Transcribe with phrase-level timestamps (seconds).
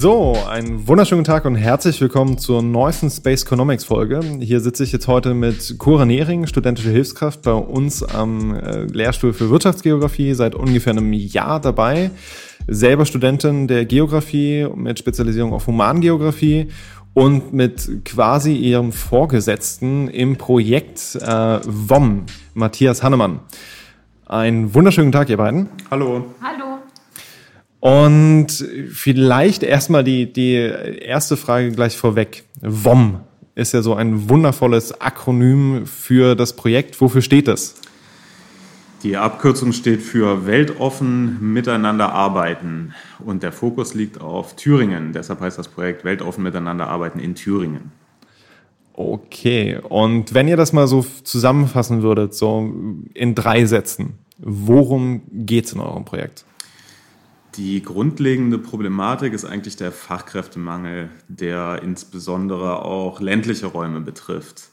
[0.00, 4.20] So, einen wunderschönen Tag und herzlich willkommen zur neuesten Space Economics Folge.
[4.38, 9.32] Hier sitze ich jetzt heute mit Cora Nehring, studentische Hilfskraft bei uns am äh, Lehrstuhl
[9.32, 12.12] für Wirtschaftsgeografie, seit ungefähr einem Jahr dabei.
[12.68, 16.68] Selber Studentin der Geografie mit Spezialisierung auf Humangeografie
[17.12, 23.40] und mit quasi ihrem Vorgesetzten im Projekt äh, WOM, Matthias Hannemann.
[24.26, 25.68] Einen wunderschönen Tag, ihr beiden.
[25.90, 26.24] Hallo.
[26.40, 26.67] Hallo.
[27.80, 28.48] Und
[28.90, 32.44] vielleicht erstmal die, die erste Frage gleich vorweg.
[32.60, 33.20] WOM
[33.54, 37.00] ist ja so ein wundervolles Akronym für das Projekt.
[37.00, 37.76] Wofür steht das?
[39.04, 45.12] Die Abkürzung steht für Weltoffen miteinander arbeiten und der Fokus liegt auf Thüringen.
[45.12, 47.92] Deshalb heißt das Projekt Weltoffen miteinander arbeiten in Thüringen.
[48.92, 52.72] Okay, und wenn ihr das mal so zusammenfassen würdet, so
[53.14, 56.44] in drei Sätzen, worum geht es in eurem Projekt?
[57.58, 64.70] Die grundlegende Problematik ist eigentlich der Fachkräftemangel, der insbesondere auch ländliche Räume betrifft.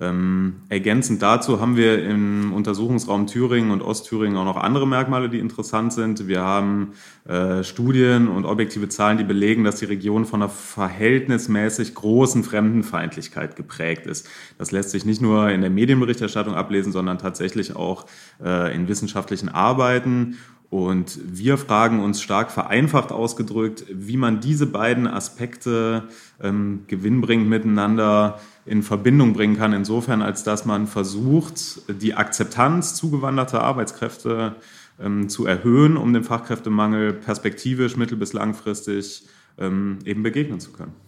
[0.00, 5.38] Ähm, ergänzend dazu haben wir im Untersuchungsraum Thüringen und Ostthüringen auch noch andere Merkmale, die
[5.38, 6.26] interessant sind.
[6.26, 6.94] Wir haben
[7.28, 13.54] äh, Studien und objektive Zahlen, die belegen, dass die Region von einer verhältnismäßig großen Fremdenfeindlichkeit
[13.54, 14.28] geprägt ist.
[14.58, 18.06] Das lässt sich nicht nur in der Medienberichterstattung ablesen, sondern tatsächlich auch
[18.44, 20.38] äh, in wissenschaftlichen Arbeiten.
[20.70, 26.04] Und wir fragen uns stark vereinfacht ausgedrückt, wie man diese beiden Aspekte
[26.42, 33.62] ähm, gewinnbringend miteinander in Verbindung bringen kann, insofern als dass man versucht, die Akzeptanz zugewanderter
[33.62, 34.56] Arbeitskräfte
[35.00, 39.26] ähm, zu erhöhen, um dem Fachkräftemangel perspektivisch mittel- bis langfristig
[39.58, 41.03] ähm, eben begegnen zu können.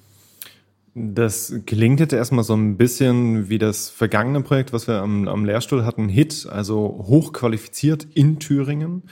[0.99, 5.45] Das klingt jetzt erstmal so ein bisschen wie das vergangene Projekt, was wir am, am
[5.45, 9.03] Lehrstuhl hatten, HIT, also hochqualifiziert in Thüringen.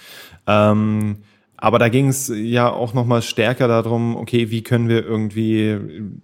[0.47, 1.19] Ähm,
[1.59, 5.79] aber da ging es ja auch nochmal stärker darum, okay, wie können wir irgendwie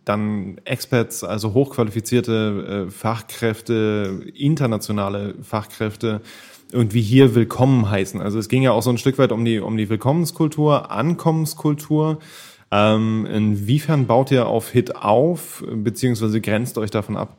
[0.07, 6.23] dann Experts, also hochqualifizierte äh, Fachkräfte, internationale Fachkräfte
[6.73, 8.23] irgendwie hier willkommen heißen.
[8.23, 12.19] Also es ging ja auch so ein Stück weit um die, um die Willkommenskultur, Ankommenskultur.
[12.73, 17.37] Ähm, inwiefern baut ihr auf Hit auf, beziehungsweise grenzt euch davon ab?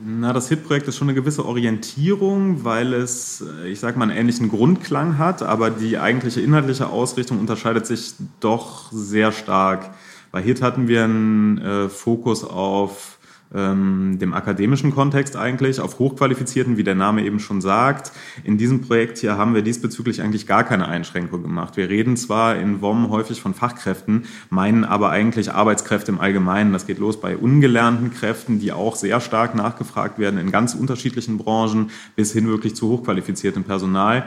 [0.00, 4.48] Na, das HIT-Projekt ist schon eine gewisse Orientierung, weil es, ich sage mal, einen ähnlichen
[4.48, 9.94] Grundklang hat, aber die eigentliche inhaltliche Ausrichtung unterscheidet sich doch sehr stark.
[10.32, 13.13] Bei HIT hatten wir einen äh, Fokus auf
[13.54, 18.12] ähm, dem akademischen Kontext eigentlich, auf Hochqualifizierten, wie der Name eben schon sagt.
[18.42, 21.76] In diesem Projekt hier haben wir diesbezüglich eigentlich gar keine Einschränkung gemacht.
[21.76, 26.72] Wir reden zwar in WOM häufig von Fachkräften, meinen aber eigentlich Arbeitskräfte im Allgemeinen.
[26.72, 31.38] Das geht los bei ungelernten Kräften, die auch sehr stark nachgefragt werden in ganz unterschiedlichen
[31.38, 34.24] Branchen, bis hin wirklich zu hochqualifiziertem Personal.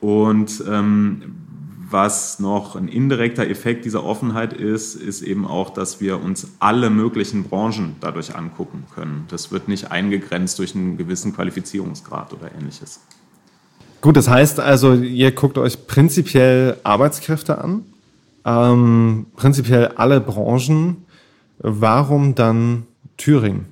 [0.00, 1.45] Und ähm,
[1.88, 6.90] was noch ein indirekter Effekt dieser Offenheit ist, ist eben auch, dass wir uns alle
[6.90, 9.26] möglichen Branchen dadurch angucken können.
[9.28, 13.00] Das wird nicht eingegrenzt durch einen gewissen Qualifizierungsgrad oder ähnliches.
[14.00, 17.84] Gut, das heißt also, ihr guckt euch prinzipiell Arbeitskräfte an,
[18.44, 21.04] ähm, prinzipiell alle Branchen.
[21.58, 22.86] Warum dann
[23.16, 23.66] Thüringen?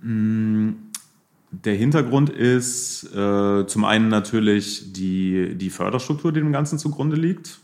[0.00, 0.76] Hm,
[1.62, 7.58] der Hintergrund ist äh, zum einen natürlich die, die Förderstruktur, die dem Ganzen zugrunde liegt.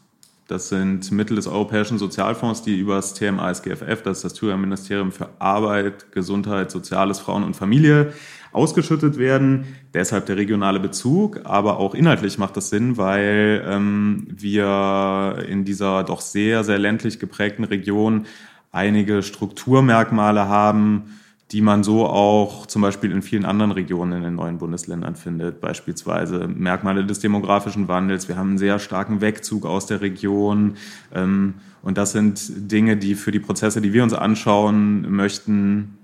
[0.49, 5.12] Das sind Mittel des Europäischen Sozialfonds, die über das TMA-SGFF, das ist das Thüringer Ministerium
[5.12, 8.12] für Arbeit, Gesundheit, Soziales, Frauen und Familie,
[8.53, 9.77] ausgeschüttet werden.
[9.95, 16.03] Deshalb der regionale Bezug, aber auch inhaltlich macht das Sinn, weil ähm, wir in dieser
[16.03, 18.27] doch sehr, sehr ländlich geprägten Region
[18.72, 21.20] einige Strukturmerkmale haben,
[21.53, 25.61] die man so auch zum Beispiel in vielen anderen Regionen in den neuen Bundesländern findet.
[25.61, 28.28] Beispielsweise Merkmale des demografischen Wandels.
[28.28, 30.77] Wir haben einen sehr starken Wegzug aus der Region.
[31.12, 32.41] Ähm, und das sind
[32.71, 35.99] Dinge, die für die Prozesse, die wir uns anschauen möchten,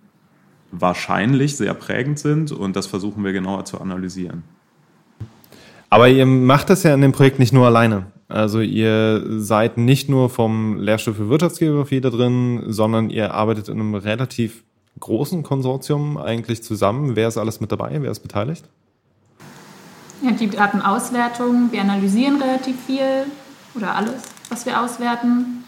[0.72, 2.50] wahrscheinlich sehr prägend sind.
[2.50, 4.42] Und das versuchen wir genauer zu analysieren.
[5.90, 8.06] Aber ihr macht das ja in dem Projekt nicht nur alleine.
[8.28, 13.78] Also ihr seid nicht nur vom Lehrstuhl für Wirtschaftsgeografie da drin, sondern ihr arbeitet in
[13.78, 14.64] einem relativ
[15.00, 17.16] großen Konsortium eigentlich zusammen?
[17.16, 17.96] Wer ist alles mit dabei?
[18.00, 18.68] Wer ist beteiligt?
[20.22, 21.70] Ja, die Datenauswertung.
[21.72, 23.26] Wir analysieren relativ viel
[23.74, 25.64] oder alles, was wir auswerten.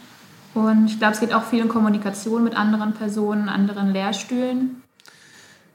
[0.54, 4.82] Und ich glaube, es geht auch viel um Kommunikation mit anderen Personen, anderen Lehrstühlen.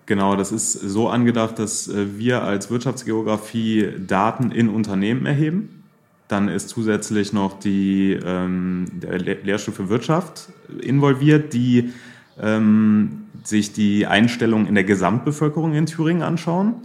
[0.06, 5.84] Genau, das ist so angedacht, dass äh, wir als Wirtschaftsgeografie Daten in Unternehmen erheben.
[6.28, 10.50] Dann ist zusätzlich noch die, ähm, der Lehrstuhl für Wirtschaft
[10.82, 11.94] involviert, die
[12.42, 16.76] ähm, sich die Einstellung in der Gesamtbevölkerung in Thüringen anschauen.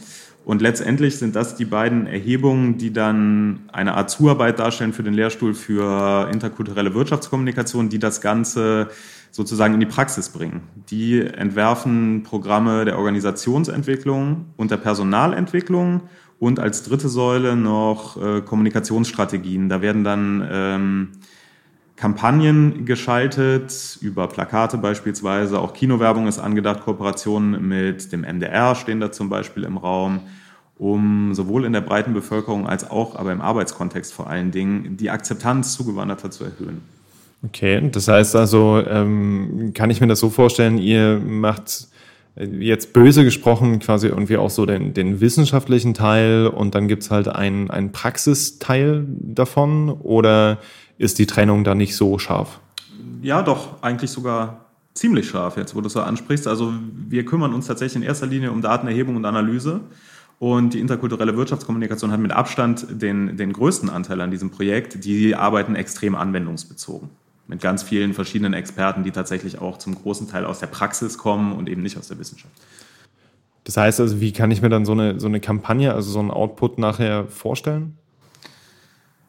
[0.44, 5.12] Und letztendlich sind das die beiden Erhebungen, die dann eine Art Zuarbeit darstellen für den
[5.12, 8.88] Lehrstuhl für interkulturelle Wirtschaftskommunikation, die das Ganze
[9.30, 10.62] sozusagen in die Praxis bringen.
[10.90, 16.02] Die entwerfen Programme der Organisationsentwicklung und der Personalentwicklung
[16.38, 19.68] und als dritte Säule noch äh, Kommunikationsstrategien.
[19.68, 21.08] Da werden dann ähm,
[21.98, 29.10] Kampagnen geschaltet, über Plakate beispielsweise, auch Kinowerbung ist angedacht, Kooperationen mit dem MDR stehen da
[29.10, 30.20] zum Beispiel im Raum,
[30.78, 35.10] um sowohl in der breiten Bevölkerung als auch aber im Arbeitskontext vor allen Dingen die
[35.10, 36.82] Akzeptanz zugewanderter zu erhöhen.
[37.44, 41.88] Okay, das heißt also, ähm, kann ich mir das so vorstellen, ihr macht
[42.36, 47.26] jetzt böse gesprochen quasi irgendwie auch so den, den wissenschaftlichen Teil und dann gibt's halt
[47.26, 50.58] einen, einen Praxisteil davon oder
[50.98, 52.60] ist die Trennung da nicht so scharf?
[53.22, 56.46] Ja, doch, eigentlich sogar ziemlich scharf jetzt, wo du es so ansprichst.
[56.46, 56.72] Also
[57.08, 59.80] wir kümmern uns tatsächlich in erster Linie um Datenerhebung und Analyse.
[60.40, 65.04] Und die interkulturelle Wirtschaftskommunikation hat mit Abstand den, den größten Anteil an diesem Projekt.
[65.04, 67.10] Die arbeiten extrem anwendungsbezogen.
[67.48, 71.52] Mit ganz vielen verschiedenen Experten, die tatsächlich auch zum großen Teil aus der Praxis kommen
[71.52, 72.54] und eben nicht aus der Wissenschaft.
[73.64, 76.20] Das heißt also, wie kann ich mir dann so eine, so eine Kampagne, also so
[76.20, 77.96] einen Output nachher vorstellen?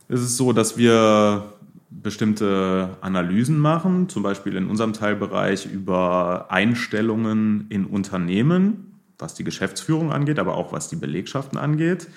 [0.10, 1.44] Es ist so, dass wir
[1.90, 10.12] bestimmte Analysen machen, zum Beispiel in unserem Teilbereich über Einstellungen in Unternehmen, was die Geschäftsführung
[10.12, 12.08] angeht, aber auch was die Belegschaften angeht.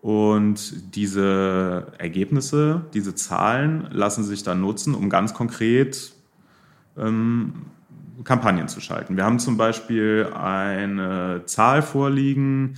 [0.00, 6.12] Und diese Ergebnisse, diese Zahlen lassen sich dann nutzen, um ganz konkret
[6.98, 7.54] ähm,
[8.22, 9.16] Kampagnen zu schalten.
[9.16, 12.74] Wir haben zum Beispiel eine Zahl vorliegen,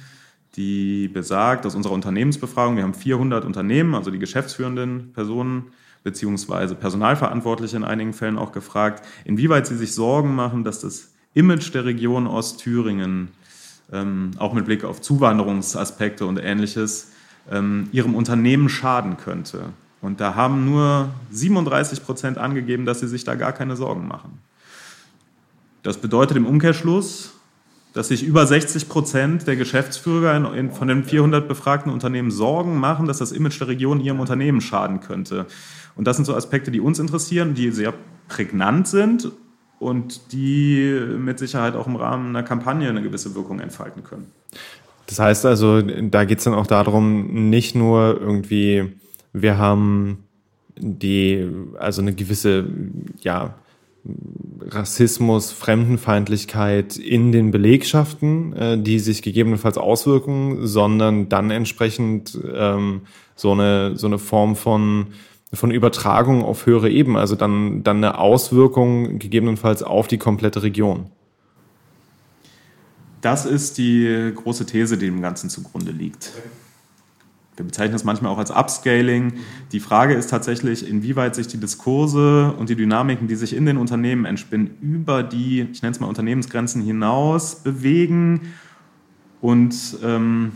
[0.55, 5.73] die besagt aus unserer Unternehmensbefragung, wir haben 400 Unternehmen, also die geschäftsführenden Personen,
[6.07, 11.75] beziehungsweise Personalverantwortliche in einigen Fällen auch gefragt, inwieweit sie sich Sorgen machen, dass das Image
[11.75, 13.31] der Region Ostthüringen,
[13.93, 17.11] ähm, auch mit Blick auf Zuwanderungsaspekte und ähnliches,
[17.51, 19.71] ähm, ihrem Unternehmen schaden könnte.
[20.01, 24.39] Und da haben nur 37 Prozent angegeben, dass sie sich da gar keine Sorgen machen.
[25.83, 27.33] Das bedeutet im Umkehrschluss,
[27.95, 32.79] dass sich über 60 Prozent der Geschäftsführer in, in, von den 400 befragten Unternehmen Sorgen
[32.79, 35.47] machen, dass das Image der Region ihrem Unternehmen schaden könnte.
[35.97, 37.95] Und das sind so Aspekte, die uns interessieren, die sehr
[38.29, 39.33] prägnant sind
[39.79, 44.27] und die mit Sicherheit auch im Rahmen einer Kampagne eine gewisse Wirkung entfalten können.
[45.07, 48.93] Das heißt also, da geht es dann auch darum, nicht nur irgendwie,
[49.33, 50.25] wir haben
[50.77, 51.49] die,
[51.79, 52.67] also eine gewisse,
[53.21, 53.55] ja,
[54.69, 63.03] Rassismus, Fremdenfeindlichkeit in den Belegschaften, äh, die sich gegebenenfalls auswirken, sondern dann entsprechend ähm,
[63.35, 65.09] so eine so eine Form von
[65.53, 71.11] von Übertragung auf höhere Ebenen, also dann dann eine Auswirkung gegebenenfalls auf die komplette Region.
[73.21, 76.33] Das ist die große These, die dem Ganzen zugrunde liegt.
[77.57, 79.33] Wir bezeichnen es manchmal auch als Upscaling.
[79.73, 83.79] Die Frage ist tatsächlich, inwieweit sich die Diskurse und die Dynamiken, die sich in den
[83.79, 88.53] Unternehmen entspinnen, über die, ich nenne es mal Unternehmensgrenzen hinaus bewegen
[89.41, 90.53] und ähm,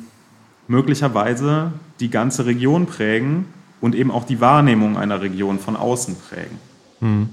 [0.68, 3.46] möglicherweise die ganze Region prägen
[3.80, 6.58] und eben auch die Wahrnehmung einer Region von außen prägen.
[7.00, 7.28] Hm.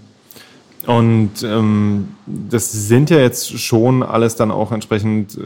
[0.86, 5.42] Und ähm, das sind ja jetzt schon alles dann auch entsprechend, äh,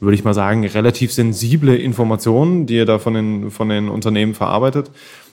[0.00, 4.34] würde ich mal sagen, relativ sensible Informationen, die ihr da von den, von den Unternehmen
[4.34, 4.90] verarbeitet.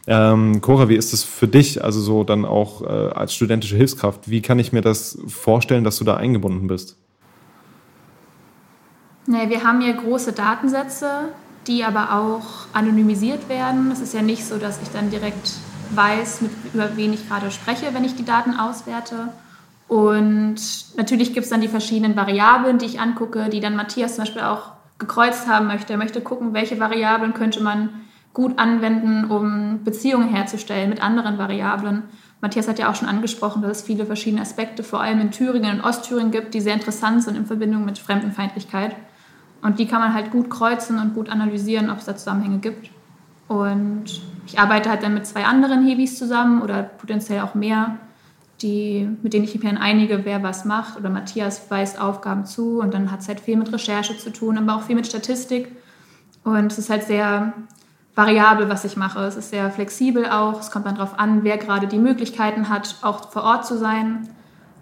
[0.08, 4.30] Ähm, Cora, wie ist das für dich, also so dann auch äh, als studentische Hilfskraft?
[4.30, 6.96] Wie kann ich mir das vorstellen, dass du da eingebunden bist?
[9.28, 11.30] Nee, wir haben hier große Datensätze,
[11.68, 13.92] die aber auch anonymisiert werden.
[13.92, 15.52] Es ist ja nicht so, dass ich dann direkt
[15.92, 19.30] weiß, mit, über wen ich gerade spreche, wenn ich die Daten auswerte.
[19.88, 20.56] Und
[20.98, 24.42] natürlich gibt es dann die verschiedenen Variablen, die ich angucke, die dann Matthias zum Beispiel
[24.42, 25.94] auch gekreuzt haben möchte.
[25.94, 27.90] Er möchte gucken, welche Variablen könnte man
[28.34, 32.04] gut anwenden, um Beziehungen herzustellen mit anderen Variablen.
[32.42, 35.80] Matthias hat ja auch schon angesprochen, dass es viele verschiedene Aspekte, vor allem in Thüringen
[35.80, 38.96] und Ostthüringen gibt, die sehr interessant sind in Verbindung mit Fremdenfeindlichkeit.
[39.66, 42.92] Und die kann man halt gut kreuzen und gut analysieren, ob es da Zusammenhänge gibt.
[43.48, 47.96] Und ich arbeite halt dann mit zwei anderen Hebis zusammen oder potenziell auch mehr,
[48.62, 51.00] die, mit denen ich mich dann einige, wer was macht.
[51.00, 54.60] Oder Matthias weist Aufgaben zu und dann hat es halt viel mit Recherche zu tun,
[54.60, 55.76] aber auch viel mit Statistik.
[56.44, 57.54] Und es ist halt sehr
[58.14, 59.22] variabel, was ich mache.
[59.22, 60.60] Es ist sehr flexibel auch.
[60.60, 64.30] Es kommt dann darauf an, wer gerade die Möglichkeiten hat, auch vor Ort zu sein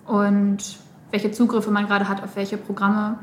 [0.06, 0.58] und
[1.12, 3.18] welche Zugriffe man gerade hat auf welche Programme.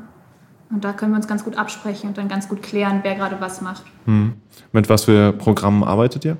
[0.71, 3.39] Und da können wir uns ganz gut absprechen und dann ganz gut klären, wer gerade
[3.39, 3.83] was macht.
[4.05, 4.33] Hm.
[4.71, 6.37] Mit was für Programmen arbeitet ihr?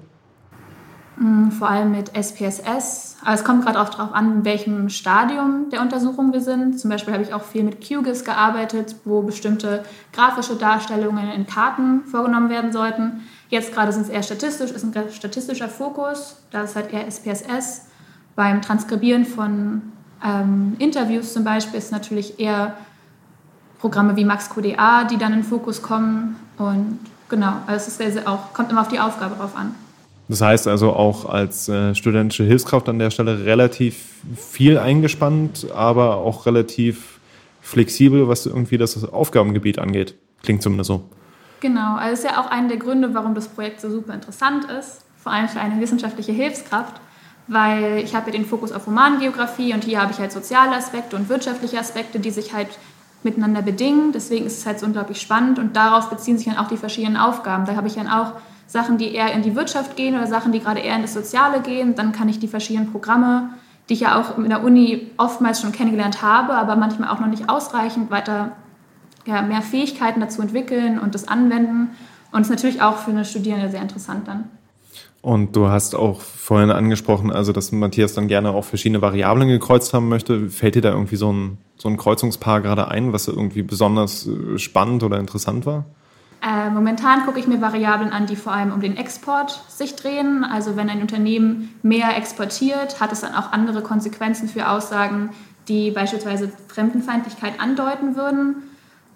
[1.21, 3.17] Mm, vor allem mit SPSS.
[3.23, 6.79] Aber es kommt gerade auch darauf an, in welchem Stadium der Untersuchung wir sind.
[6.79, 9.83] Zum Beispiel habe ich auch viel mit QGIS gearbeitet, wo bestimmte
[10.13, 13.21] grafische Darstellungen in Karten vorgenommen werden sollten.
[13.49, 16.41] Jetzt gerade sind es eher statistisch, ist ein statistischer Fokus.
[16.49, 17.87] Da ist halt eher SPSS.
[18.35, 19.81] Beim Transkribieren von
[20.25, 22.75] ähm, Interviews zum Beispiel ist natürlich eher
[23.81, 26.37] Programme wie MaxQDA, die dann in den Fokus kommen.
[26.57, 29.75] Und genau, also es ist auch, kommt immer auf die Aufgabe drauf an.
[30.27, 34.05] Das heißt also auch als äh, studentische Hilfskraft an der Stelle relativ
[34.37, 37.19] viel eingespannt, aber auch relativ
[37.59, 40.15] flexibel, was irgendwie das Aufgabengebiet angeht.
[40.43, 41.03] Klingt zumindest so.
[41.59, 45.01] Genau, also ist ja auch einer der Gründe, warum das Projekt so super interessant ist,
[45.17, 46.95] vor allem für eine wissenschaftliche Hilfskraft,
[47.47, 51.15] weil ich habe ja den Fokus auf Humangeografie und hier habe ich halt soziale Aspekte
[51.15, 52.69] und wirtschaftliche Aspekte, die sich halt
[53.23, 54.11] miteinander bedingen.
[54.11, 57.17] Deswegen ist es halt so unglaublich spannend und darauf beziehen sich dann auch die verschiedenen
[57.17, 57.65] Aufgaben.
[57.65, 58.33] Da habe ich dann auch
[58.67, 61.61] Sachen, die eher in die Wirtschaft gehen oder Sachen, die gerade eher in das Soziale
[61.61, 61.95] gehen.
[61.95, 63.49] Dann kann ich die verschiedenen Programme,
[63.89, 67.27] die ich ja auch in der Uni oftmals schon kennengelernt habe, aber manchmal auch noch
[67.27, 68.53] nicht ausreichend weiter
[69.25, 71.89] ja, mehr Fähigkeiten dazu entwickeln und das anwenden.
[72.31, 74.49] Und es ist natürlich auch für eine Studierende sehr interessant dann.
[75.21, 79.93] Und du hast auch vorhin angesprochen, also dass Matthias dann gerne auch verschiedene Variablen gekreuzt
[79.93, 80.49] haben möchte.
[80.49, 84.57] Fällt dir da irgendwie so ein, so ein Kreuzungspaar gerade ein, was irgendwie besonders äh,
[84.57, 85.85] spannend oder interessant war?
[86.41, 90.43] Äh, momentan gucke ich mir Variablen an, die vor allem um den Export sich drehen.
[90.43, 95.29] Also wenn ein Unternehmen mehr exportiert, hat es dann auch andere Konsequenzen für Aussagen,
[95.67, 98.55] die beispielsweise Fremdenfeindlichkeit andeuten würden.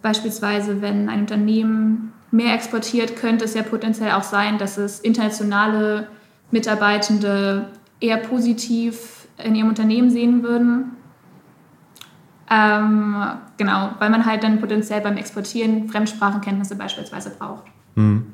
[0.04, 6.08] Beispielsweise, wenn ein Unternehmen mehr exportiert, könnte es ja potenziell auch sein, dass es internationale
[6.52, 10.92] Mitarbeitende eher positiv in ihrem Unternehmen sehen würden.
[12.50, 13.16] Ähm,
[13.58, 17.64] genau, weil man halt dann potenziell beim Exportieren Fremdsprachenkenntnisse beispielsweise braucht.
[17.96, 18.28] Mhm.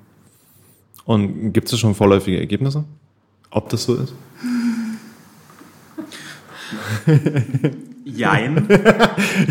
[1.06, 2.84] Und gibt es schon vorläufige Ergebnisse,
[3.50, 4.14] ob das so ist?
[8.04, 8.68] Jein.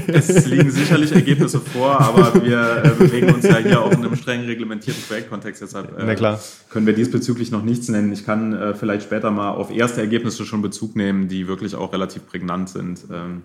[0.09, 4.17] Es liegen sicherlich Ergebnisse vor, aber wir äh, bewegen uns ja hier auch in einem
[4.17, 5.63] streng reglementierten Projektkontext.
[5.63, 6.37] Deshalb äh,
[6.69, 8.13] können wir diesbezüglich noch nichts nennen.
[8.13, 11.93] Ich kann äh, vielleicht später mal auf erste Ergebnisse schon Bezug nehmen, die wirklich auch
[11.93, 13.01] relativ prägnant sind.
[13.13, 13.43] Ähm,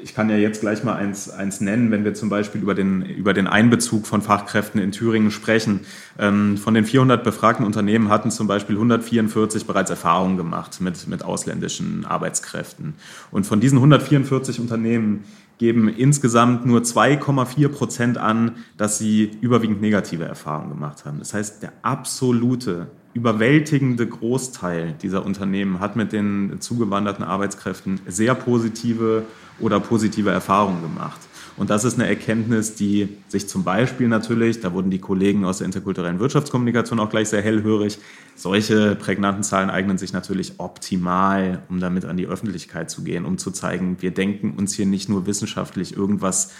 [0.00, 3.02] ich kann ja jetzt gleich mal eins, eins nennen, wenn wir zum Beispiel über den,
[3.02, 5.80] über den Einbezug von Fachkräften in Thüringen sprechen.
[6.18, 11.24] Ähm, von den 400 befragten Unternehmen hatten zum Beispiel 144 bereits Erfahrungen gemacht mit, mit
[11.24, 12.94] ausländischen Arbeitskräften.
[13.30, 15.24] Und von diesen 144 Unternehmen
[15.58, 21.18] geben insgesamt nur 2,4 Prozent an, dass sie überwiegend negative Erfahrungen gemacht haben.
[21.18, 29.24] Das heißt, der absolute überwältigende Großteil dieser Unternehmen hat mit den zugewanderten Arbeitskräften sehr positive
[29.60, 31.20] oder positive Erfahrungen gemacht.
[31.56, 35.58] Und das ist eine Erkenntnis, die sich zum Beispiel natürlich, da wurden die Kollegen aus
[35.58, 37.98] der interkulturellen Wirtschaftskommunikation auch gleich sehr hellhörig,
[38.34, 43.36] solche prägnanten Zahlen eignen sich natürlich optimal, um damit an die Öffentlichkeit zu gehen, um
[43.36, 46.52] zu zeigen, wir denken uns hier nicht nur wissenschaftlich irgendwas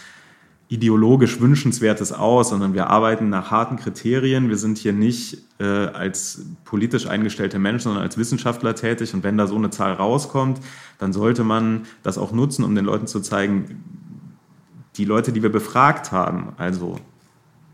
[0.69, 4.49] ideologisch Wünschenswertes aus, sondern wir arbeiten nach harten Kriterien.
[4.49, 9.13] Wir sind hier nicht äh, als politisch eingestellte Menschen, sondern als Wissenschaftler tätig.
[9.13, 10.59] Und wenn da so eine Zahl rauskommt,
[10.97, 13.83] dann sollte man das auch nutzen, um den Leuten zu zeigen,
[14.95, 16.99] die Leute, die wir befragt haben, also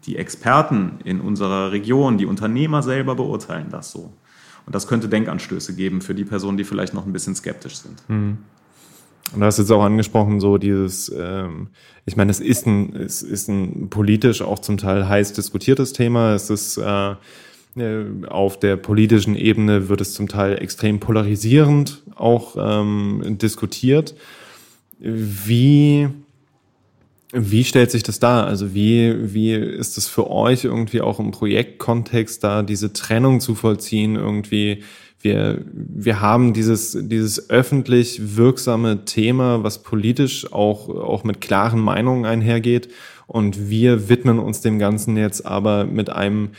[0.05, 4.11] die Experten in unserer Region, die Unternehmer selber beurteilen das so.
[4.65, 8.03] Und das könnte Denkanstöße geben für die Personen, die vielleicht noch ein bisschen skeptisch sind.
[8.07, 8.37] Mhm.
[9.33, 11.67] Und du hast jetzt auch angesprochen, so dieses, ähm,
[12.05, 16.33] ich meine, es ist ein, es ist ein politisch auch zum Teil heiß diskutiertes Thema.
[16.33, 17.11] Es ist äh,
[17.77, 24.15] äh, auf der politischen Ebene wird es zum Teil extrem polarisierend auch ähm, diskutiert.
[24.99, 26.09] Wie
[27.31, 28.47] wie stellt sich das dar?
[28.47, 33.53] Also wie, wie ist es für euch irgendwie auch im Projektkontext da, diese Trennung zu
[33.53, 34.83] vollziehen, irgendwie
[35.21, 42.25] wir, wir haben dieses, dieses öffentlich wirksame Thema, was politisch auch, auch mit klaren Meinungen
[42.25, 42.89] einhergeht.
[43.27, 46.51] Und wir widmen uns dem Ganzen jetzt aber mit einem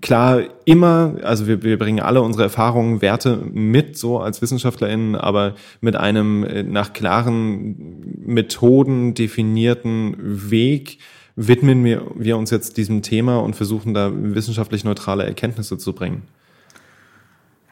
[0.00, 5.54] klar immer, also wir, wir bringen alle unsere Erfahrungen, Werte mit, so als WissenschaftlerInnen, aber
[5.80, 10.16] mit einem äh, nach klaren Methoden definierten
[10.50, 10.98] Weg
[11.34, 16.22] widmen wir, wir uns jetzt diesem Thema und versuchen da wissenschaftlich neutrale Erkenntnisse zu bringen.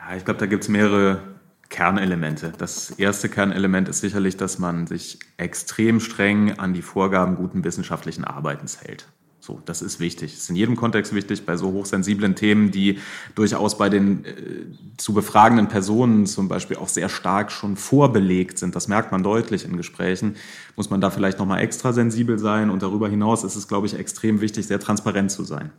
[0.07, 1.23] Ja, ich glaube, da gibt es mehrere
[1.71, 2.53] Kernelemente.
[2.59, 8.25] Das erste Kernelement ist sicherlich, dass man sich extrem streng an die Vorgaben guten wissenschaftlichen
[8.25, 9.07] Arbeitens hält.
[9.41, 10.33] So, das ist wichtig.
[10.33, 12.99] Das ist in jedem Kontext wichtig, bei so hochsensiblen Themen, die
[13.35, 18.75] durchaus bei den äh, zu befragenden Personen zum Beispiel auch sehr stark schon vorbelegt sind.
[18.75, 20.37] Das merkt man deutlich in Gesprächen.
[20.77, 22.71] Muss man da vielleicht nochmal extra sensibel sein.
[22.71, 25.73] Und darüber hinaus ist es, glaube ich, extrem wichtig, sehr transparent zu sein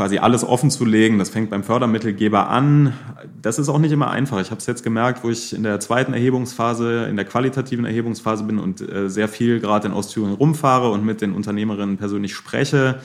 [0.00, 1.18] quasi alles offen zu legen.
[1.18, 2.94] Das fängt beim Fördermittelgeber an.
[3.42, 4.40] Das ist auch nicht immer einfach.
[4.40, 8.44] Ich habe es jetzt gemerkt, wo ich in der zweiten Erhebungsphase, in der qualitativen Erhebungsphase
[8.44, 13.02] bin und äh, sehr viel gerade in Ostthüringen rumfahre und mit den Unternehmerinnen persönlich spreche.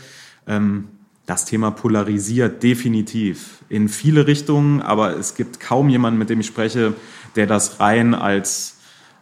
[0.48, 0.86] Ähm,
[1.26, 6.48] das Thema polarisiert definitiv in viele Richtungen, aber es gibt kaum jemanden, mit dem ich
[6.48, 6.94] spreche,
[7.36, 8.75] der das rein als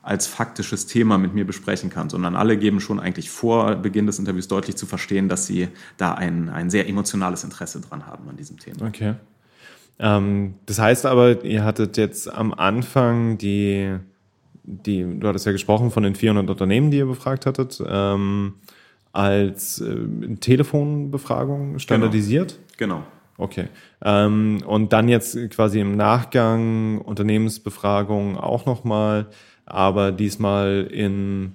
[0.04, 4.20] als faktisches Thema mit mir besprechen kann, sondern alle geben schon eigentlich vor Beginn des
[4.20, 8.36] Interviews deutlich zu verstehen, dass sie da ein, ein sehr emotionales Interesse dran haben an
[8.36, 8.86] diesem Thema.
[8.86, 9.16] Okay.
[10.00, 13.96] Ähm, das heißt aber, ihr hattet jetzt am Anfang die,
[14.64, 18.56] die, du hattest ja gesprochen von den 400 Unternehmen, die ihr befragt hattet, ähm,
[19.14, 22.60] als äh, Telefonbefragung standardisiert?
[22.78, 22.96] Genau.
[22.96, 23.08] genau.
[23.38, 23.68] Okay.
[24.04, 29.28] Ähm, und dann jetzt quasi im Nachgang Unternehmensbefragung auch nochmal
[29.66, 31.54] aber diesmal in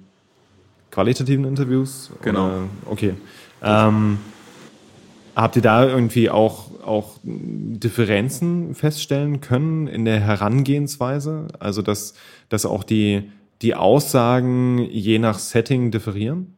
[0.91, 2.11] qualitativen Interviews?
[2.21, 2.47] Genau.
[2.47, 2.63] Oder?
[2.85, 3.13] Okay.
[3.61, 4.19] Ähm,
[5.35, 11.47] habt ihr da irgendwie auch, auch Differenzen feststellen können in der Herangehensweise?
[11.59, 12.13] Also, dass,
[12.49, 16.55] dass auch die, die Aussagen je nach Setting differieren?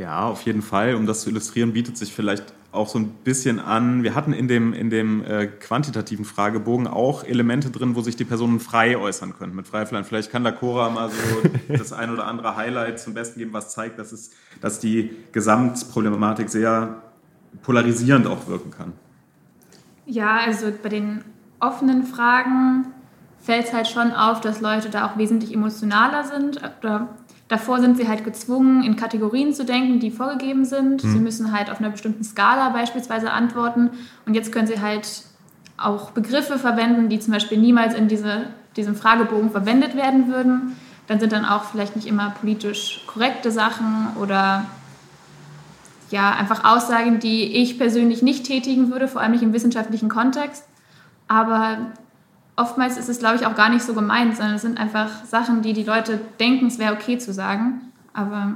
[0.00, 0.94] Ja, auf jeden Fall.
[0.94, 4.02] Um das zu illustrieren, bietet sich vielleicht auch so ein bisschen an.
[4.02, 8.24] Wir hatten in dem, in dem äh, quantitativen Fragebogen auch Elemente drin, wo sich die
[8.24, 10.06] Personen frei äußern können mit Freifland.
[10.06, 13.72] Vielleicht kann da Cora mal so das ein oder andere Highlight zum Besten geben, was
[13.72, 14.30] zeigt, dass, es,
[14.62, 17.02] dass die Gesamtproblematik sehr
[17.62, 18.94] polarisierend auch wirken kann.
[20.06, 21.24] Ja, also bei den
[21.58, 22.86] offenen Fragen
[23.38, 27.08] fällt es halt schon auf, dass Leute da auch wesentlich emotionaler sind oder
[27.50, 31.02] Davor sind sie halt gezwungen, in Kategorien zu denken, die vorgegeben sind.
[31.02, 31.12] Mhm.
[31.12, 33.90] Sie müssen halt auf einer bestimmten Skala beispielsweise antworten.
[34.24, 35.24] Und jetzt können sie halt
[35.76, 38.42] auch Begriffe verwenden, die zum Beispiel niemals in diese,
[38.76, 40.76] diesem Fragebogen verwendet werden würden.
[41.08, 44.66] Dann sind dann auch vielleicht nicht immer politisch korrekte Sachen oder
[46.12, 50.62] ja, einfach Aussagen, die ich persönlich nicht tätigen würde, vor allem nicht im wissenschaftlichen Kontext.
[51.26, 51.78] Aber
[52.60, 55.62] oftmals ist es, glaube ich, auch gar nicht so gemeint, sondern es sind einfach Sachen,
[55.62, 57.80] die die Leute denken, es wäre okay zu sagen.
[58.12, 58.54] Aber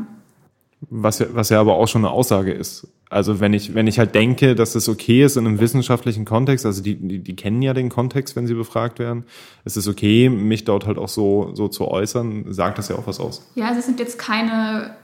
[0.90, 2.88] was ja, was ja aber auch schon eine Aussage ist.
[3.10, 6.66] Also wenn ich, wenn ich halt denke, dass es okay ist in einem wissenschaftlichen Kontext,
[6.66, 9.24] also die, die, die kennen ja den Kontext, wenn sie befragt werden,
[9.64, 13.06] es ist okay, mich dort halt auch so, so zu äußern, sagt das ja auch
[13.06, 13.48] was aus.
[13.54, 14.96] Ja, also es sind jetzt keine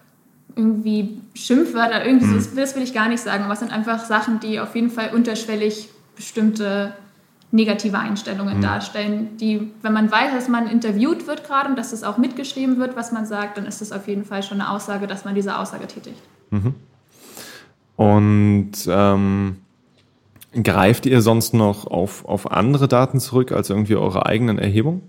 [0.57, 2.41] irgendwie Schimpfwörter, irgendwie mhm.
[2.41, 4.91] so, das will ich gar nicht sagen, aber es sind einfach Sachen, die auf jeden
[4.91, 6.93] Fall unterschwellig bestimmte
[7.53, 8.63] negative Einstellungen mhm.
[8.63, 12.79] darstellen, die, wenn man weiß, dass man interviewt wird gerade und dass es auch mitgeschrieben
[12.79, 15.35] wird, was man sagt, dann ist das auf jeden Fall schon eine Aussage, dass man
[15.35, 16.21] diese Aussage tätigt.
[16.51, 16.75] Mhm.
[17.97, 19.57] Und ähm,
[20.63, 25.03] greift ihr sonst noch auf, auf andere Daten zurück als irgendwie eure eigenen Erhebungen?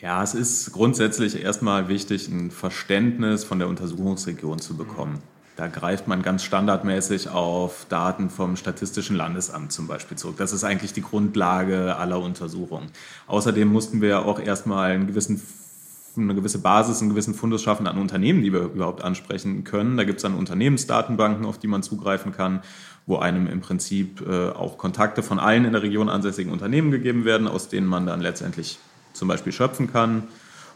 [0.00, 5.18] Ja, es ist grundsätzlich erstmal wichtig, ein Verständnis von der Untersuchungsregion zu bekommen.
[5.60, 10.36] Da greift man ganz standardmäßig auf Daten vom Statistischen Landesamt zum Beispiel zurück.
[10.38, 12.86] Das ist eigentlich die Grundlage aller Untersuchungen.
[13.26, 15.42] Außerdem mussten wir auch erstmal einen gewissen
[16.16, 19.98] eine gewisse Basis, einen gewissen Fundus schaffen an Unternehmen, die wir überhaupt ansprechen können.
[19.98, 22.62] Da gibt es dann Unternehmensdatenbanken, auf die man zugreifen kann,
[23.04, 27.26] wo einem im Prinzip äh, auch Kontakte von allen in der Region ansässigen Unternehmen gegeben
[27.26, 28.78] werden, aus denen man dann letztendlich
[29.12, 30.22] zum Beispiel schöpfen kann.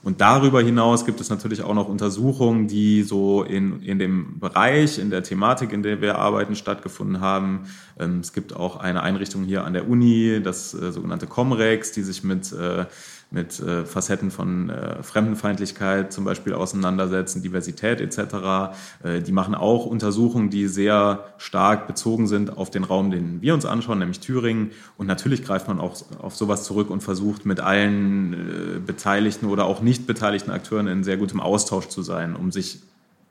[0.04, 4.98] Und darüber hinaus gibt es natürlich auch noch Untersuchungen, die so in, in dem Bereich,
[4.98, 7.62] in der Thematik, in der wir arbeiten, stattgefunden haben.
[7.98, 12.02] Ähm, es gibt auch eine Einrichtung hier an der Uni, das äh, sogenannte Comrex, die
[12.02, 12.84] sich mit äh,
[13.34, 18.76] mit äh, Facetten von äh, Fremdenfeindlichkeit zum Beispiel auseinandersetzen, Diversität etc.
[19.02, 23.52] Äh, die machen auch Untersuchungen, die sehr stark bezogen sind auf den Raum, den wir
[23.52, 24.70] uns anschauen, nämlich Thüringen.
[24.96, 29.64] Und natürlich greift man auch auf sowas zurück und versucht mit allen äh, beteiligten oder
[29.64, 32.80] auch nicht beteiligten Akteuren in sehr gutem Austausch zu sein, um sich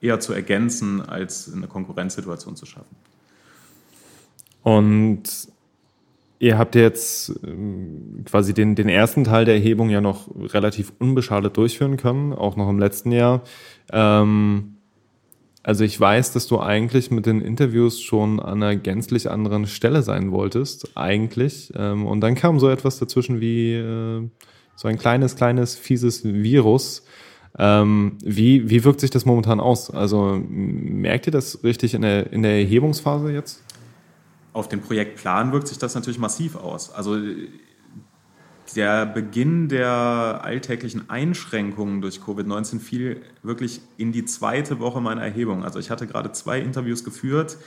[0.02, 2.94] eher zu ergänzen, als eine Konkurrenzsituation zu schaffen.
[4.62, 5.48] Und
[6.44, 11.56] Ihr habt jetzt ähm, quasi den, den ersten Teil der Erhebung ja noch relativ unbeschadet
[11.56, 13.40] durchführen können, auch noch im letzten Jahr.
[13.90, 14.74] Ähm,
[15.62, 20.02] also ich weiß, dass du eigentlich mit den Interviews schon an einer gänzlich anderen Stelle
[20.02, 21.72] sein wolltest, eigentlich.
[21.76, 24.28] Ähm, und dann kam so etwas dazwischen wie äh,
[24.76, 27.06] so ein kleines, kleines, fieses Virus.
[27.58, 29.90] Ähm, wie, wie wirkt sich das momentan aus?
[29.90, 33.62] Also merkt ihr das richtig in der, in der Erhebungsphase jetzt?
[34.54, 36.90] Auf den Projektplan wirkt sich das natürlich massiv aus.
[36.90, 37.18] Also
[38.76, 45.64] der Beginn der alltäglichen Einschränkungen durch Covid-19 fiel wirklich in die zweite Woche meiner Erhebung.
[45.64, 47.58] Also ich hatte gerade zwei Interviews geführt.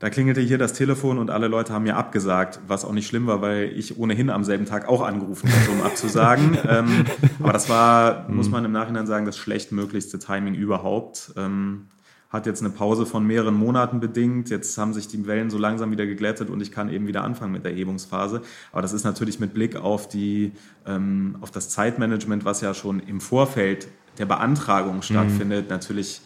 [0.00, 3.28] Da klingelte hier das Telefon und alle Leute haben mir abgesagt, was auch nicht schlimm
[3.28, 6.58] war, weil ich ohnehin am selben Tag auch angerufen hatte, um abzusagen.
[6.68, 7.04] ähm,
[7.40, 11.32] aber das war, muss man im Nachhinein sagen, das schlechtmöglichste Timing überhaupt.
[11.36, 11.86] Ähm,
[12.32, 14.48] hat jetzt eine Pause von mehreren Monaten bedingt.
[14.48, 17.52] Jetzt haben sich die Wellen so langsam wieder geglättet und ich kann eben wieder anfangen
[17.52, 18.40] mit der Erhebungsphase.
[18.72, 20.52] Aber das ist natürlich mit Blick auf, die,
[20.86, 25.02] ähm, auf das Zeitmanagement, was ja schon im Vorfeld der Beantragung mhm.
[25.02, 25.70] stattfindet, mhm.
[25.70, 26.22] natürlich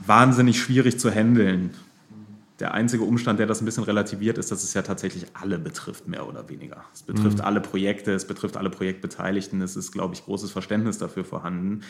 [0.00, 1.70] wahnsinnig schwierig zu handeln.
[2.60, 6.08] Der einzige Umstand, der das ein bisschen relativiert, ist, dass es ja tatsächlich alle betrifft,
[6.08, 6.84] mehr oder weniger.
[6.92, 7.44] Es betrifft mhm.
[7.44, 9.60] alle Projekte, es betrifft alle Projektbeteiligten.
[9.60, 11.82] Es ist, glaube ich, großes Verständnis dafür vorhanden.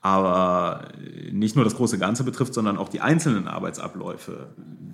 [0.00, 0.88] Aber
[1.30, 4.48] nicht nur das große Ganze betrifft, sondern auch die einzelnen Arbeitsabläufe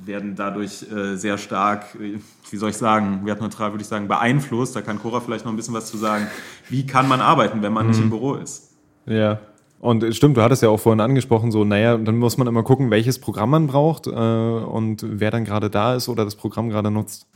[0.04, 4.74] werden dadurch äh, sehr stark, wie soll ich sagen, wertneutral würde ich sagen, beeinflusst.
[4.74, 6.26] Da kann Cora vielleicht noch ein bisschen was zu sagen.
[6.68, 7.90] Wie kann man arbeiten, wenn man mhm.
[7.90, 8.70] nicht im Büro ist?
[9.06, 9.40] Ja,
[9.80, 12.90] und stimmt, du hattest ja auch vorhin angesprochen, so, naja, dann muss man immer gucken,
[12.90, 16.90] welches Programm man braucht äh, und wer dann gerade da ist oder das Programm gerade
[16.90, 17.26] nutzt.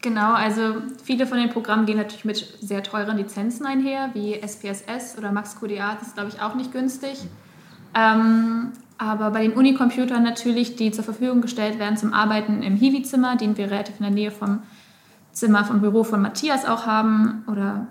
[0.00, 5.18] Genau, also viele von den Programmen gehen natürlich mit sehr teuren Lizenzen einher, wie SPSS
[5.18, 7.18] oder MaxQDA, das ist glaube ich auch nicht günstig.
[7.94, 13.36] Ähm, aber bei den Unicomputern natürlich, die zur Verfügung gestellt werden zum Arbeiten im Hiwi-Zimmer,
[13.36, 14.62] den wir relativ in der Nähe vom
[15.32, 17.88] Zimmer vom Büro von Matthias auch haben oder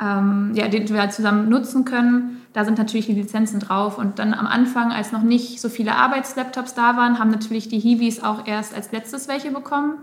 [0.00, 3.98] ähm, ja, den wir halt zusammen nutzen können, da sind natürlich die Lizenzen drauf.
[3.98, 7.78] Und dann am Anfang, als noch nicht so viele Arbeitslaptops da waren, haben natürlich die
[7.78, 9.94] Hiwis auch erst als letztes welche bekommen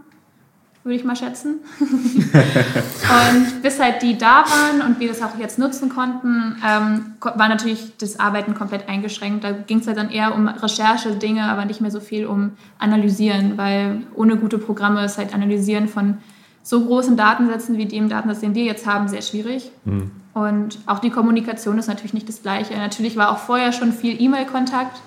[0.83, 1.59] würde ich mal schätzen.
[1.79, 7.47] und bis halt die da waren und wir das auch jetzt nutzen konnten, ähm, war
[7.47, 9.45] natürlich das Arbeiten komplett eingeschränkt.
[9.45, 13.57] Da ging es halt dann eher um Recherche-Dinge, aber nicht mehr so viel um Analysieren,
[13.57, 16.17] weil ohne gute Programme ist halt Analysieren von
[16.63, 19.69] so großen Datensätzen wie dem Datensatz, den wir jetzt haben, sehr schwierig.
[19.83, 20.11] Mhm.
[20.33, 22.73] Und auch die Kommunikation ist natürlich nicht das Gleiche.
[22.75, 25.01] Natürlich war auch vorher schon viel E-Mail-Kontakt,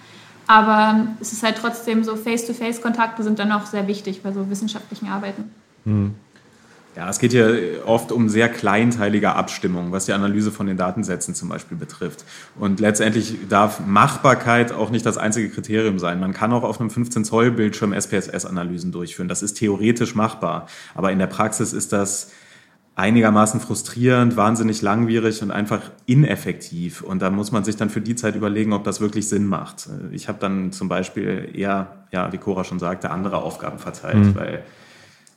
[0.47, 5.09] aber es ist halt trotzdem so Face-to-Face-Kontakte sind dann auch sehr wichtig bei so wissenschaftlichen
[5.09, 5.51] Arbeiten.
[5.85, 6.15] Hm.
[6.97, 11.35] Ja, es geht hier oft um sehr kleinteilige Abstimmung, was die Analyse von den Datensätzen
[11.35, 12.25] zum Beispiel betrifft.
[12.59, 16.21] Und letztendlich darf Machbarkeit auch nicht das einzige Kriterium sein.
[16.21, 19.29] Man kann auch auf einem 15-Zoll-Bildschirm SPSS-Analysen durchführen.
[19.29, 20.69] Das ist theoretisch machbar.
[20.95, 22.33] Aber in der Praxis ist das
[22.95, 27.03] einigermaßen frustrierend, wahnsinnig langwierig und einfach ineffektiv.
[27.03, 29.87] Und da muss man sich dann für die Zeit überlegen, ob das wirklich Sinn macht.
[30.13, 34.35] Ich habe dann zum Beispiel eher, ja, wie Cora schon sagte, andere Aufgaben verteilt, mhm.
[34.35, 34.65] weil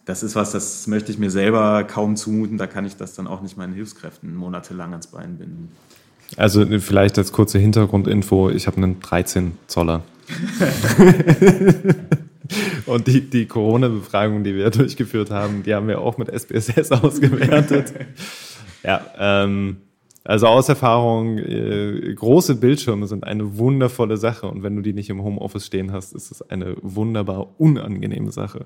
[0.09, 2.57] das ist was, das möchte ich mir selber kaum zumuten.
[2.57, 5.71] Da kann ich das dann auch nicht meinen Hilfskräften monatelang ans Bein binden.
[6.35, 10.01] Also vielleicht als kurze Hintergrundinfo, ich habe einen 13 Zoller.
[12.87, 17.93] Und die, die Corona-Befragung, die wir durchgeführt haben, die haben wir auch mit SPSS ausgewertet.
[18.83, 19.77] ja, ähm,
[20.23, 25.11] also aus Erfahrung, äh, große Bildschirme sind eine wundervolle Sache und wenn du die nicht
[25.11, 28.65] im Homeoffice stehen hast, ist es eine wunderbar unangenehme Sache.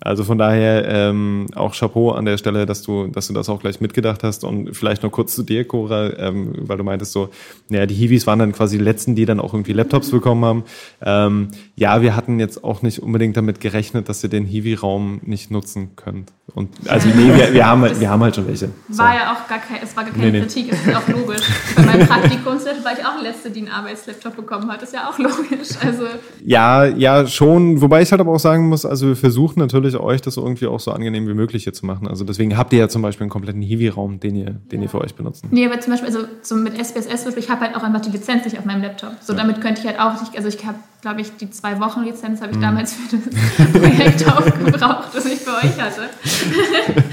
[0.00, 3.60] Also von daher ähm, auch Chapeau an der Stelle, dass du, dass du das auch
[3.60, 4.42] gleich mitgedacht hast.
[4.42, 7.28] Und vielleicht noch kurz zu dir, Cora, ähm, weil du meintest so,
[7.68, 10.64] ja, die Hiwis waren dann quasi die letzten, die dann auch irgendwie Laptops bekommen haben.
[11.00, 15.52] Ähm, ja, wir hatten jetzt auch nicht unbedingt damit gerechnet, dass ihr den Hiwi-Raum nicht
[15.52, 16.32] nutzen könnt.
[16.54, 18.68] Und also nee, wir, wir haben halt, wir haben halt schon welche.
[18.90, 18.98] So.
[18.98, 21.40] War ja auch gar kein, es war gar keine nee, Kritik, es ist auch logisch.
[21.74, 24.82] Bei meinem Praktikumslaptop war ich auch letzte, die einen Arbeitslaptop bekommen hat.
[24.82, 25.70] Ist ja auch logisch.
[25.84, 26.04] Also
[26.44, 27.80] ja, ja, schon.
[27.80, 30.66] Wobei ich halt aber auch sagen muss, also wir versuchen natürlich natürlich euch das irgendwie
[30.66, 32.08] auch so angenehm wie möglich hier zu machen.
[32.08, 34.84] Also deswegen habt ihr ja zum Beispiel einen kompletten Hiwi-Raum, den ihr, den ja.
[34.84, 35.44] ihr für euch benutzt.
[35.50, 38.44] Nee, aber zum Beispiel, also so mit SPSS, ich habe halt auch einfach die Lizenz
[38.44, 39.12] nicht auf meinem Laptop.
[39.20, 39.38] So ja.
[39.38, 42.40] damit könnte ich halt auch nicht, also ich habe, glaube ich, die zwei Wochen Lizenz
[42.40, 42.62] habe ich mhm.
[42.62, 46.02] damals für das Projekt aufgebraucht, das ich für euch hatte.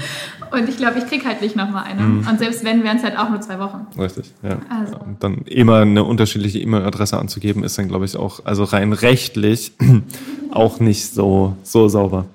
[0.52, 2.02] Und ich glaube, ich kriege halt nicht nochmal eine.
[2.02, 2.28] Mhm.
[2.28, 3.86] Und selbst wenn, wären es halt auch nur zwei Wochen.
[3.98, 4.58] Richtig, ja.
[4.68, 4.98] Also.
[4.98, 9.72] Und dann immer eine unterschiedliche E-Mail-Adresse anzugeben, ist dann, glaube ich, auch, also rein rechtlich
[10.50, 12.26] auch nicht so, so sauber.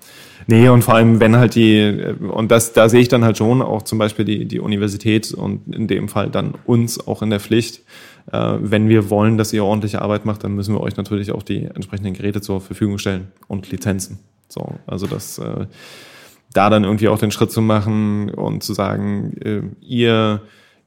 [0.50, 3.62] Nee, und vor allem, wenn halt die, und das, da sehe ich dann halt schon
[3.62, 7.42] auch zum Beispiel die, die Universität und in dem Fall dann uns auch in der
[7.42, 7.82] Pflicht.
[8.32, 11.44] Äh, wenn wir wollen, dass ihr ordentliche Arbeit macht, dann müssen wir euch natürlich auch
[11.44, 14.20] die entsprechenden Geräte zur Verfügung stellen und Lizenzen.
[14.48, 15.66] So, also das, äh,
[16.54, 20.42] da dann irgendwie auch den Schritt zu machen und zu sagen, äh, ihr,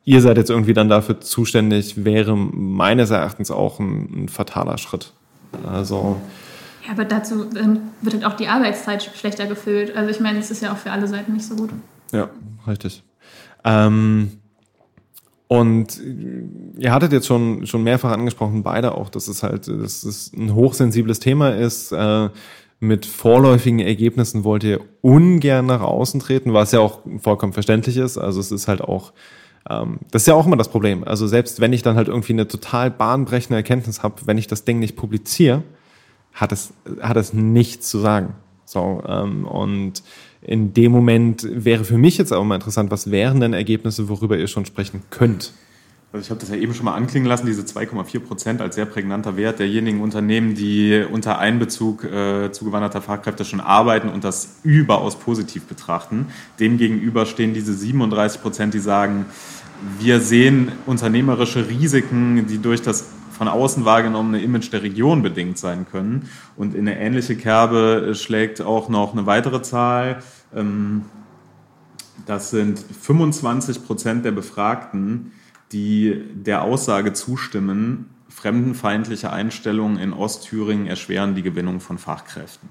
[0.05, 5.13] ihr seid jetzt irgendwie dann dafür zuständig, wäre meines Erachtens auch ein, ein fataler Schritt.
[5.67, 6.17] Also,
[6.87, 9.97] ja, aber dazu ähm, wird halt auch die Arbeitszeit schlechter gefüllt.
[9.97, 11.71] Also ich meine, es ist ja auch für alle Seiten nicht so gut.
[12.13, 12.31] Ja,
[12.67, 13.03] richtig.
[13.65, 14.33] Ähm,
[15.49, 16.01] und
[16.79, 20.55] ihr hattet jetzt schon, schon mehrfach angesprochen, beide auch, dass es halt, dass es ein
[20.55, 21.93] hochsensibles Thema ist.
[21.93, 22.29] Äh,
[22.79, 28.17] mit vorläufigen Ergebnissen wollt ihr ungern nach außen treten, was ja auch vollkommen verständlich ist.
[28.17, 29.13] Also es ist halt auch,
[29.69, 31.05] ähm, das ist ja auch immer das Problem.
[31.05, 34.65] Also selbst wenn ich dann halt irgendwie eine total bahnbrechende Erkenntnis habe, wenn ich das
[34.65, 35.63] Ding nicht publiziere,
[36.33, 38.35] hat es, hat es nichts zu sagen.
[38.65, 40.03] So, ähm, und
[40.43, 44.39] in dem Moment wäre für mich jetzt auch mal interessant, was wären denn Ergebnisse, worüber
[44.39, 45.53] ihr schon sprechen könnt?
[46.13, 48.87] Also ich habe das ja eben schon mal anklingen lassen, diese 2,4 Prozent als sehr
[48.87, 55.17] prägnanter Wert derjenigen Unternehmen, die unter Einbezug äh, zugewanderter Fachkräfte schon arbeiten und das überaus
[55.17, 56.27] positiv betrachten.
[56.59, 59.27] Demgegenüber stehen diese 37 Prozent, die sagen,
[60.01, 63.11] wir sehen unternehmerische Risiken, die durch das
[63.41, 66.29] von außen wahrgenommene Image der Region bedingt sein können.
[66.57, 70.23] Und in eine ähnliche Kerbe schlägt auch noch eine weitere Zahl.
[70.55, 71.07] Ähm,
[72.27, 75.33] das sind 25 Prozent der Befragten,
[75.73, 82.69] die der Aussage zustimmen, fremdenfeindliche Einstellungen in Ostthüringen erschweren die Gewinnung von Fachkräften.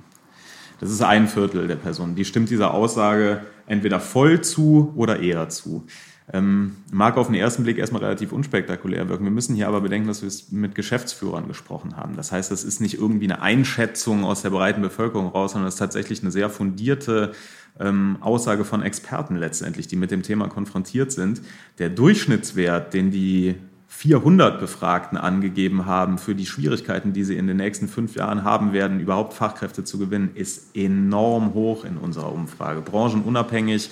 [0.80, 2.14] Das ist ein Viertel der Personen.
[2.14, 5.88] Die stimmt dieser Aussage entweder voll zu oder eher zu.
[6.32, 9.24] Ähm, mag auf den ersten Blick erstmal relativ unspektakulär wirken.
[9.24, 12.16] Wir müssen hier aber bedenken, dass wir es mit Geschäftsführern gesprochen haben.
[12.16, 15.76] Das heißt, das ist nicht irgendwie eine Einschätzung aus der breiten Bevölkerung raus, sondern es
[15.76, 17.32] ist tatsächlich eine sehr fundierte
[17.80, 21.42] ähm, Aussage von Experten letztendlich, die mit dem Thema konfrontiert sind.
[21.80, 23.56] Der Durchschnittswert, den die
[23.88, 28.72] 400 Befragten angegeben haben für die Schwierigkeiten, die sie in den nächsten fünf Jahren haben
[28.72, 32.82] werden, überhaupt Fachkräfte zu gewinnen, ist enorm hoch in unserer Umfrage.
[32.82, 33.90] Branchenunabhängig.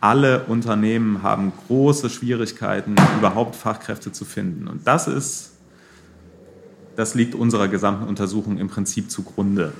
[0.00, 4.68] Alle Unternehmen haben große Schwierigkeiten, überhaupt Fachkräfte zu finden.
[4.68, 5.52] Und das ist,
[6.96, 9.72] das liegt unserer gesamten Untersuchung im Prinzip zugrunde.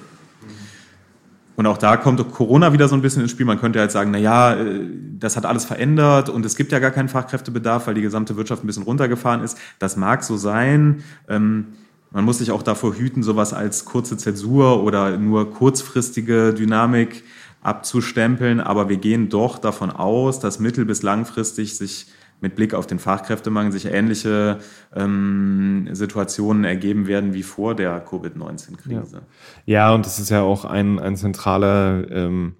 [1.58, 3.44] Und auch da kommt Corona wieder so ein bisschen ins Spiel.
[3.44, 4.80] Man könnte halt sagen, na ja, äh,
[5.18, 8.62] das hat alles verändert und es gibt ja gar keinen Fachkräftebedarf, weil die gesamte Wirtschaft
[8.62, 9.58] ein bisschen runtergefahren ist.
[9.80, 11.02] Das mag so sein.
[11.28, 11.66] Ähm,
[12.12, 17.24] man muss sich auch davor hüten, sowas als kurze Zäsur oder nur kurzfristige Dynamik
[17.62, 18.60] abzustempeln.
[18.60, 22.06] Aber wir gehen doch davon aus, dass mittel- bis langfristig sich
[22.40, 24.58] mit Blick auf den Fachkräftemangel sich ähnliche
[24.94, 29.22] ähm, Situationen ergeben werden wie vor der Covid-19-Krise.
[29.66, 29.88] Ja.
[29.88, 29.94] ja.
[29.94, 32.54] und das ist ja auch ein, ein zentraler ähm,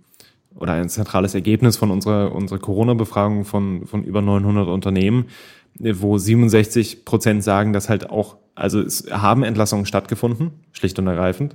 [0.55, 5.27] oder ein zentrales Ergebnis von unserer, unserer Corona-Befragung von, von über 900 Unternehmen,
[5.79, 11.55] wo 67 Prozent sagen, dass halt auch, also es haben Entlassungen stattgefunden, schlicht und ergreifend,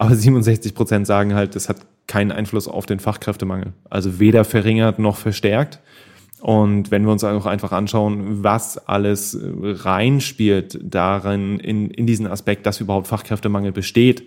[0.00, 3.72] aber 67 Prozent sagen halt, das hat keinen Einfluss auf den Fachkräftemangel.
[3.90, 5.80] Also weder verringert noch verstärkt.
[6.40, 12.64] Und wenn wir uns auch einfach anschauen, was alles reinspielt darin, in, in diesen Aspekt,
[12.64, 14.22] dass überhaupt Fachkräftemangel besteht,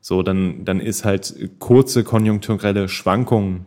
[0.00, 3.66] so, dann, dann ist halt kurze konjunkturelle Schwankungen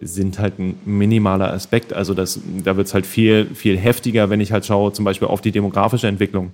[0.00, 1.92] sind halt ein minimaler Aspekt.
[1.92, 5.28] Also das, da wird es halt viel, viel heftiger, wenn ich halt schaue, zum Beispiel
[5.28, 6.52] auf die demografische Entwicklung.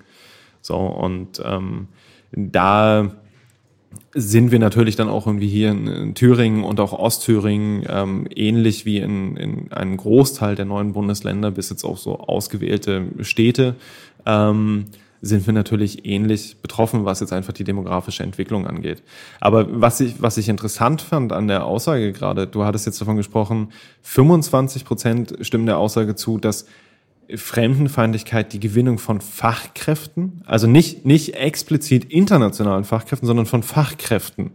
[0.61, 1.87] So, und ähm,
[2.33, 3.13] da
[4.15, 8.99] sind wir natürlich dann auch irgendwie hier in, Thüringen und auch Ostthüringen ähm, ähnlich wie
[8.99, 13.77] in, in einem Großteil der neuen Bundesländer bis jetzt auch so ausgewählte Städte
[14.27, 14.87] ähm,
[15.25, 19.03] sind wir natürlich ähnlich betroffen, was jetzt einfach die demografische Entwicklung angeht.
[19.41, 23.17] Aber was ich, was ich interessant fand an der Aussage gerade, du hattest jetzt davon
[23.17, 23.69] gesprochen,
[24.03, 26.67] 25 Prozent stimmen der Aussage zu, dass
[27.35, 34.53] Fremdenfeindlichkeit die Gewinnung von Fachkräften, also nicht, nicht explizit internationalen Fachkräften, sondern von Fachkräften.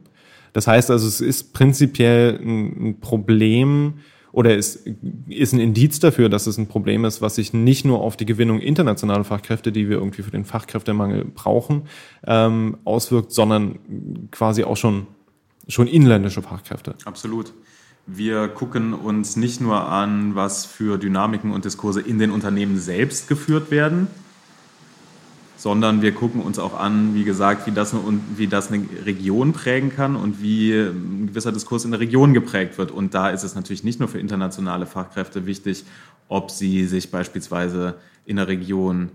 [0.54, 3.96] Das heißt also, es ist prinzipiell ein Problem
[4.32, 4.86] oder es
[5.28, 8.26] ist ein Indiz dafür, dass es ein Problem ist, was sich nicht nur auf die
[8.26, 11.84] Gewinnung internationaler Fachkräfte, die wir irgendwie für den Fachkräftemangel brauchen,
[12.26, 13.80] ähm, auswirkt, sondern
[14.32, 15.08] quasi auch schon,
[15.68, 16.96] schon inländische Fachkräfte.
[17.06, 17.54] Absolut.
[18.12, 23.28] Wir gucken uns nicht nur an, was für Dynamiken und Diskurse in den Unternehmen selbst
[23.28, 24.08] geführt werden,
[25.58, 28.02] sondern wir gucken uns auch an, wie gesagt, wie das, eine,
[28.36, 32.80] wie das eine Region prägen kann und wie ein gewisser Diskurs in der Region geprägt
[32.80, 32.90] wird.
[32.90, 35.86] Und da ist es natürlich nicht nur für internationale Fachkräfte wichtig,
[36.30, 37.96] ob sie sich beispielsweise
[38.26, 39.12] in der Region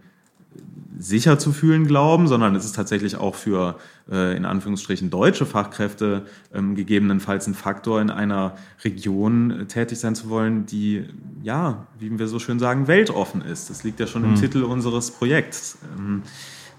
[0.98, 3.76] sicher zu fühlen glauben, sondern es ist tatsächlich auch für
[4.10, 10.14] äh, in Anführungsstrichen deutsche Fachkräfte ähm, gegebenenfalls ein Faktor, in einer Region äh, tätig sein
[10.14, 11.04] zu wollen, die,
[11.42, 13.70] ja, wie wir so schön sagen, weltoffen ist.
[13.70, 14.30] Das liegt ja schon mhm.
[14.30, 15.78] im Titel unseres Projekts.
[15.98, 16.22] Ähm,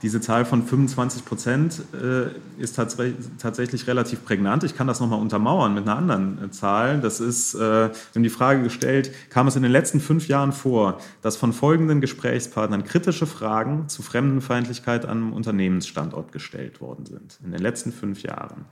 [0.06, 2.96] diese Zahl von 25 Prozent äh, ist tats
[3.40, 4.64] tatsächlich relativ prägnant.
[4.64, 7.02] Ich kann das nochmal untermauern mit einer anderen äh, Zahl.
[7.02, 10.52] Das ist, äh, wir haben die Frage gestellt, kam es in den letzten fünf Jahren
[10.52, 17.40] vor, dass von folgenden Gesprächspartnern kritische Fragen zu Fremdenfeindlichkeit am Unternehmensstandort gestellt worden sind?
[17.44, 18.66] In den letzten fünf Jahren.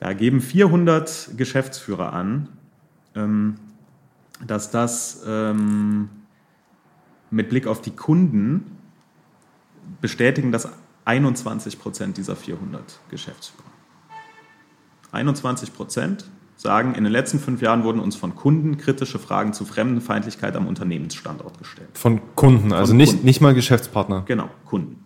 [0.00, 2.50] Da geben 400 Geschäftsführer an,
[3.14, 3.54] ähm,
[4.46, 6.10] dass das ähm,
[7.30, 8.76] mit Blick auf die Kunden
[10.00, 10.68] bestätigen das
[11.04, 13.64] 21 Prozent dieser 400 Geschäftsführer.
[15.12, 16.24] 21 Prozent
[16.56, 20.66] sagen, in den letzten fünf Jahren wurden uns von Kunden kritische Fragen zu Fremdenfeindlichkeit am
[20.66, 21.88] Unternehmensstandort gestellt.
[21.94, 23.24] Von Kunden, also von nicht, Kunden.
[23.24, 24.24] nicht mal Geschäftspartner.
[24.26, 25.04] Genau, Kunden.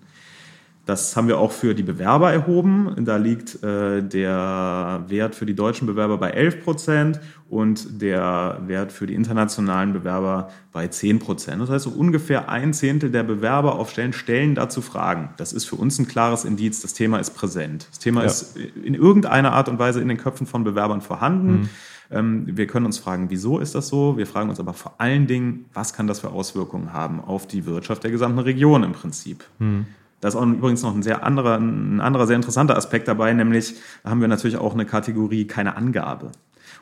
[0.86, 2.94] Das haben wir auch für die Bewerber erhoben.
[3.06, 8.92] Da liegt äh, der Wert für die deutschen Bewerber bei 11 Prozent und der Wert
[8.92, 11.62] für die internationalen Bewerber bei 10 Prozent.
[11.62, 15.30] Das heißt, so ungefähr ein Zehntel der Bewerber auf Stellen stellen dazu Fragen.
[15.38, 17.86] Das ist für uns ein klares Indiz, das Thema ist präsent.
[17.90, 18.26] Das Thema ja.
[18.26, 21.52] ist in irgendeiner Art und Weise in den Köpfen von Bewerbern vorhanden.
[21.52, 21.68] Mhm.
[22.10, 24.18] Ähm, wir können uns fragen, wieso ist das so?
[24.18, 27.64] Wir fragen uns aber vor allen Dingen, was kann das für Auswirkungen haben auf die
[27.64, 29.44] Wirtschaft der gesamten Region im Prinzip?
[29.58, 29.86] Mhm.
[30.24, 33.74] Da ist auch übrigens noch ein sehr anderer, ein anderer sehr interessanter Aspekt dabei, nämlich
[34.06, 36.32] haben wir natürlich auch eine Kategorie keine Angabe.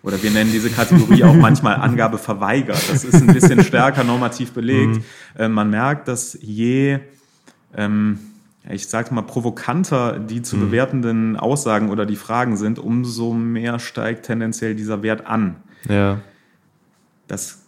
[0.05, 2.81] Oder wir nennen diese Kategorie auch manchmal Angabe verweigert.
[2.89, 4.95] Das ist ein bisschen stärker normativ belegt.
[4.95, 5.03] Mhm.
[5.37, 7.01] Äh, man merkt, dass je,
[7.77, 8.21] ähm,
[8.71, 10.61] ich sage mal, provokanter die zu mhm.
[10.61, 15.57] bewertenden Aussagen oder die Fragen sind, umso mehr steigt tendenziell dieser Wert an.
[15.89, 16.21] Ja.
[17.27, 17.62] Das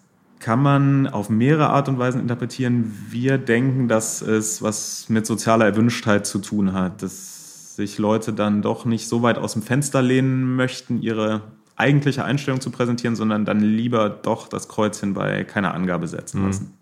[0.44, 2.92] kann man auf mehrere Art und Weisen interpretieren.
[3.09, 8.61] Wir denken, dass es was mit sozialer Erwünschtheit zu tun hat, dass sich Leute dann
[8.61, 11.40] doch nicht so weit aus dem Fenster lehnen möchten, ihre
[11.76, 16.46] eigentliche Einstellung zu präsentieren, sondern dann lieber doch das Kreuzchen bei keiner Angabe setzen mhm.
[16.48, 16.74] lassen.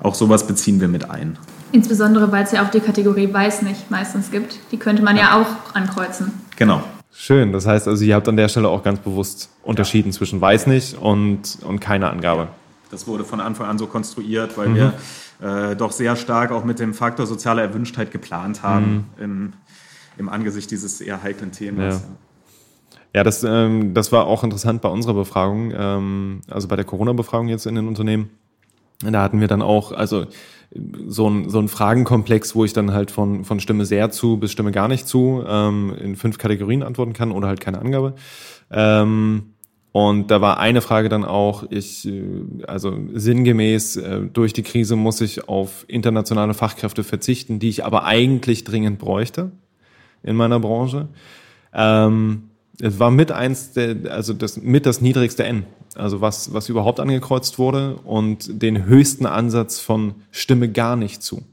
[0.00, 1.38] Auch sowas beziehen wir mit ein.
[1.72, 4.58] Insbesondere, weil es ja auch die Kategorie Weiß nicht meistens gibt.
[4.72, 6.32] Die könnte man ja, ja auch ankreuzen.
[6.56, 6.84] Genau.
[7.14, 7.50] Schön.
[7.50, 10.18] Das heißt also, ihr habt an der Stelle auch ganz bewusst unterschieden ja.
[10.18, 12.48] zwischen Weiß nicht und, und keine Angabe.
[12.94, 14.74] Das wurde von Anfang an so konstruiert, weil mhm.
[14.76, 14.92] wir
[15.42, 19.24] äh, doch sehr stark auch mit dem Faktor soziale Erwünschtheit geplant haben mhm.
[19.24, 19.52] im,
[20.18, 22.02] im, Angesicht dieses eher heiklen Themas.
[22.02, 22.16] Ja.
[23.16, 27.46] Ja, das, ähm, das war auch interessant bei unserer Befragung, ähm, also bei der Corona-Befragung
[27.46, 28.30] jetzt in den Unternehmen.
[29.00, 30.26] Da hatten wir dann auch, also
[31.06, 34.50] so ein, so ein Fragenkomplex, wo ich dann halt von, von Stimme sehr zu bis
[34.50, 38.14] Stimme gar nicht zu ähm, in fünf Kategorien antworten kann oder halt keine Angabe.
[38.70, 39.53] Ähm,
[39.94, 42.24] und da war eine Frage dann auch, ich, äh,
[42.66, 48.02] also sinngemäß, äh, durch die Krise muss ich auf internationale Fachkräfte verzichten, die ich aber
[48.04, 49.52] eigentlich dringend bräuchte
[50.24, 51.06] in meiner Branche.
[51.72, 56.68] Ähm, es war mit eins der, also das, mit das niedrigste N, also was, was
[56.68, 61.44] überhaupt angekreuzt wurde und den höchsten Ansatz von Stimme gar nicht zu.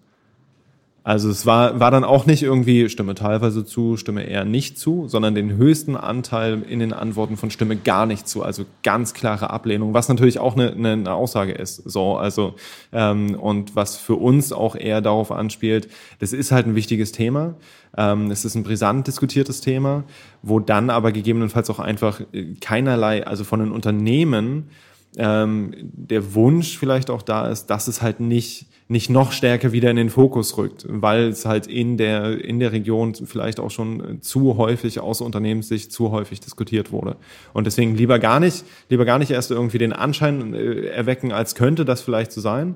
[1.04, 5.08] Also es war, war dann auch nicht irgendwie Stimme teilweise zu, Stimme eher nicht zu,
[5.08, 8.44] sondern den höchsten Anteil in den Antworten von Stimme gar nicht zu.
[8.44, 11.78] Also ganz klare Ablehnung, was natürlich auch eine, eine Aussage ist.
[11.78, 12.54] So, also
[12.94, 17.56] ähm, und was für uns auch eher darauf anspielt, das ist halt ein wichtiges Thema.
[17.98, 20.04] Ähm, es ist ein brisant diskutiertes Thema,
[20.44, 22.22] wo dann aber gegebenenfalls auch einfach
[22.60, 24.70] keinerlei, also von den Unternehmen
[25.18, 29.90] ähm, der Wunsch vielleicht auch da ist, dass es halt nicht nicht noch stärker wieder
[29.90, 34.22] in den Fokus rückt, weil es halt in der, in der Region vielleicht auch schon
[34.22, 37.16] zu häufig aus Unternehmenssicht zu häufig diskutiert wurde.
[37.54, 41.56] Und deswegen lieber gar nicht, lieber gar nicht erst irgendwie den Anschein äh, erwecken, als
[41.56, 42.76] könnte das vielleicht so sein.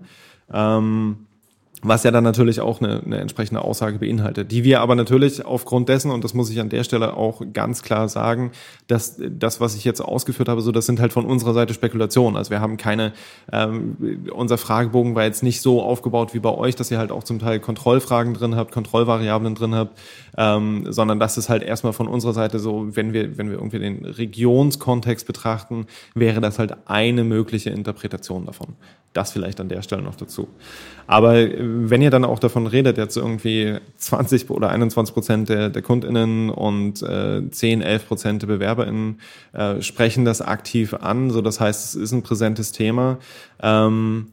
[0.53, 1.25] Ähm,
[1.81, 5.89] was ja dann natürlich auch eine, eine entsprechende Aussage beinhaltet, die wir aber natürlich aufgrund
[5.89, 8.51] dessen, und das muss ich an der Stelle auch ganz klar sagen,
[8.87, 12.37] dass das, was ich jetzt ausgeführt habe, so das sind halt von unserer Seite Spekulationen.
[12.37, 13.13] Also wir haben keine,
[13.51, 13.97] ähm,
[14.33, 17.39] unser Fragebogen war jetzt nicht so aufgebaut wie bei euch, dass ihr halt auch zum
[17.39, 19.99] Teil Kontrollfragen drin habt, Kontrollvariablen drin habt,
[20.37, 23.79] ähm, sondern das ist halt erstmal von unserer Seite so, wenn wir, wenn wir irgendwie
[23.79, 28.75] den Regionskontext betrachten, wäre das halt eine mögliche Interpretation davon.
[29.13, 30.49] Das vielleicht an der Stelle noch dazu.
[31.07, 35.69] Aber äh, wenn ihr dann auch davon redet, jetzt irgendwie 20 oder 21 Prozent der,
[35.69, 39.19] der KundInnen und äh, 10, 11 Prozent der BewerberInnen
[39.53, 43.17] äh, sprechen das aktiv an, so das heißt, es ist ein präsentes Thema.
[43.61, 44.27] Ähm,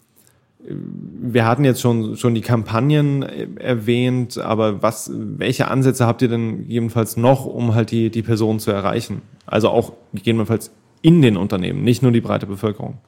[0.65, 6.29] wir hatten jetzt schon, schon die Kampagnen äh, erwähnt, aber was, welche Ansätze habt ihr
[6.29, 9.23] denn gegebenenfalls noch, um halt die, die Person zu erreichen?
[9.47, 10.71] Also auch gegebenenfalls
[11.03, 12.99] in den Unternehmen, nicht nur die breite Bevölkerung.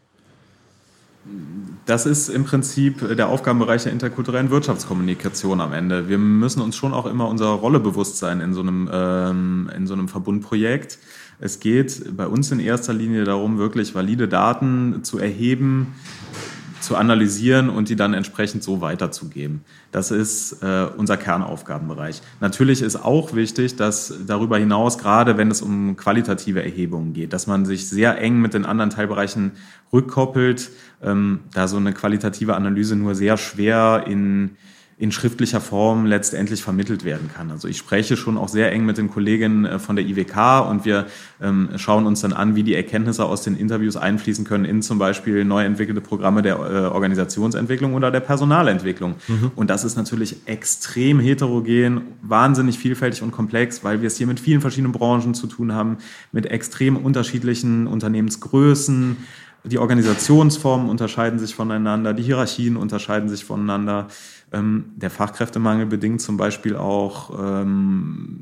[1.87, 6.09] Das ist im Prinzip der Aufgabenbereich der interkulturellen Wirtschaftskommunikation am Ende.
[6.09, 9.87] Wir müssen uns schon auch immer unserer Rolle bewusst sein in so einem, ähm, in
[9.87, 10.99] so einem Verbundprojekt.
[11.40, 15.94] Es geht bei uns in erster Linie darum, wirklich valide Daten zu erheben,
[16.85, 19.64] zu analysieren und die dann entsprechend so weiterzugeben.
[19.92, 22.20] Das ist äh, unser Kernaufgabenbereich.
[22.40, 27.47] Natürlich ist auch wichtig, dass darüber hinaus, gerade wenn es um qualitative Erhebungen geht, dass
[27.47, 29.53] man sich sehr eng mit den anderen Teilbereichen
[29.92, 30.70] rückkoppelt,
[31.03, 34.57] ähm, da so eine qualitative Analyse nur sehr schwer in
[34.96, 37.50] in schriftlicher Form letztendlich vermittelt werden kann.
[37.50, 40.85] Also ich spreche schon auch sehr eng mit den Kolleginnen äh, von der IWK und
[40.85, 41.07] wir
[41.42, 44.98] ähm, schauen uns dann an, wie die Erkenntnisse aus den Interviews einfließen können in zum
[44.98, 49.16] Beispiel neu entwickelte Programme der äh, Organisationsentwicklung oder der Personalentwicklung.
[49.27, 49.50] Mhm.
[49.56, 54.38] Und das ist natürlich extrem heterogen, wahnsinnig vielfältig und komplex, weil wir es hier mit
[54.38, 55.98] vielen verschiedenen Branchen zu tun haben,
[56.31, 59.16] mit extrem unterschiedlichen Unternehmensgrößen.
[59.66, 64.08] Die Organisationsformen unterscheiden sich voneinander, die Hierarchien unterscheiden sich voneinander.
[64.55, 68.40] Ähm, der Fachkräftemangel bedingt zum Beispiel auch ähm,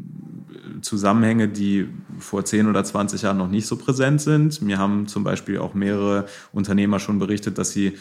[0.82, 1.88] Zusammenhänge, die
[2.18, 4.60] vor 10 oder 20 Jahren noch nicht so präsent sind.
[4.62, 7.94] Mir haben zum Beispiel auch mehrere Unternehmer schon berichtet, dass sie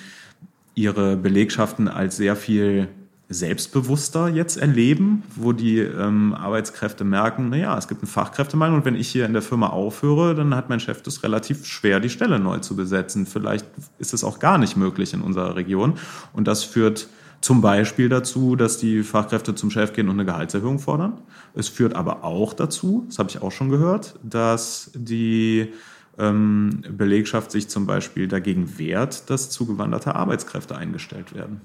[0.76, 2.89] ihre Belegschaften als sehr viel
[3.30, 8.95] selbstbewusster jetzt erleben, wo die ähm, Arbeitskräfte merken, naja, es gibt einen Fachkräftemangel und wenn
[8.95, 12.39] ich hier in der Firma aufhöre, dann hat mein Chef das relativ schwer, die Stelle
[12.39, 13.26] neu zu besetzen.
[13.26, 13.66] Vielleicht
[13.99, 15.93] ist es auch gar nicht möglich in unserer Region
[16.34, 17.07] und das führt
[17.41, 21.21] zum Beispiel dazu, dass die Fachkräfte zum Chef gehen und eine Gehaltserhöhung fordern.
[21.55, 25.73] Es führt aber auch dazu, das habe ich auch schon gehört, dass die
[26.19, 31.61] ähm, Belegschaft sich zum Beispiel dagegen wehrt, dass zugewanderte Arbeitskräfte eingestellt werden.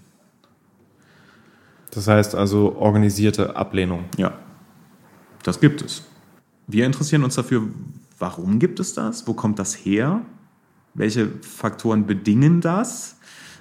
[1.91, 4.05] Das heißt also organisierte Ablehnung.
[4.17, 4.39] Ja,
[5.43, 6.05] das gibt es.
[6.67, 7.63] Wir interessieren uns dafür,
[8.19, 9.27] warum gibt es das?
[9.27, 10.23] Wo kommt das her?
[10.95, 13.19] Welche Faktoren bedingen das?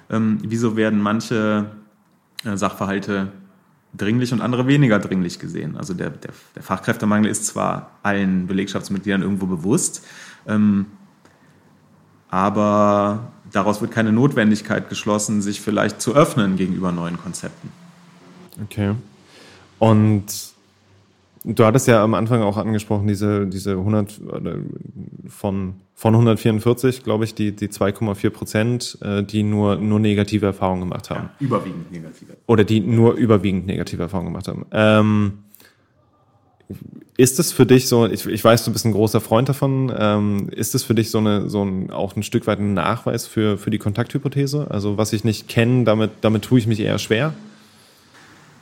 [0.08, 1.70] Ähm, wieso werden manche
[2.44, 3.32] Sachverhalte
[3.96, 5.76] dringlich und andere weniger dringlich gesehen?
[5.76, 10.04] Also der, der, der Fachkräftemangel ist zwar allen Belegschaftsmitgliedern irgendwo bewusst,
[10.46, 10.86] ähm,
[12.28, 17.70] aber daraus wird keine Notwendigkeit geschlossen, sich vielleicht zu öffnen gegenüber neuen Konzepten.
[18.64, 18.94] Okay.
[19.78, 20.24] Und
[21.46, 24.20] du hattest ja am Anfang auch angesprochen, diese, diese 100
[25.28, 30.82] von, von 144, glaube ich, die, die 2,4 Prozent, äh, die nur, nur negative Erfahrungen
[30.82, 31.30] gemacht haben.
[31.38, 32.36] Ja, überwiegend negative.
[32.46, 34.66] Oder die nur überwiegend negative Erfahrungen gemacht haben.
[34.72, 35.32] Ähm,
[37.16, 40.48] ist es für dich so, ich, ich weiß, du bist ein großer Freund davon, ähm,
[40.50, 43.56] ist es für dich so, eine, so ein, auch ein Stück weit ein Nachweis für,
[43.56, 44.66] für die Kontakthypothese?
[44.70, 47.34] Also was ich nicht kenne, damit, damit tue ich mich eher schwer?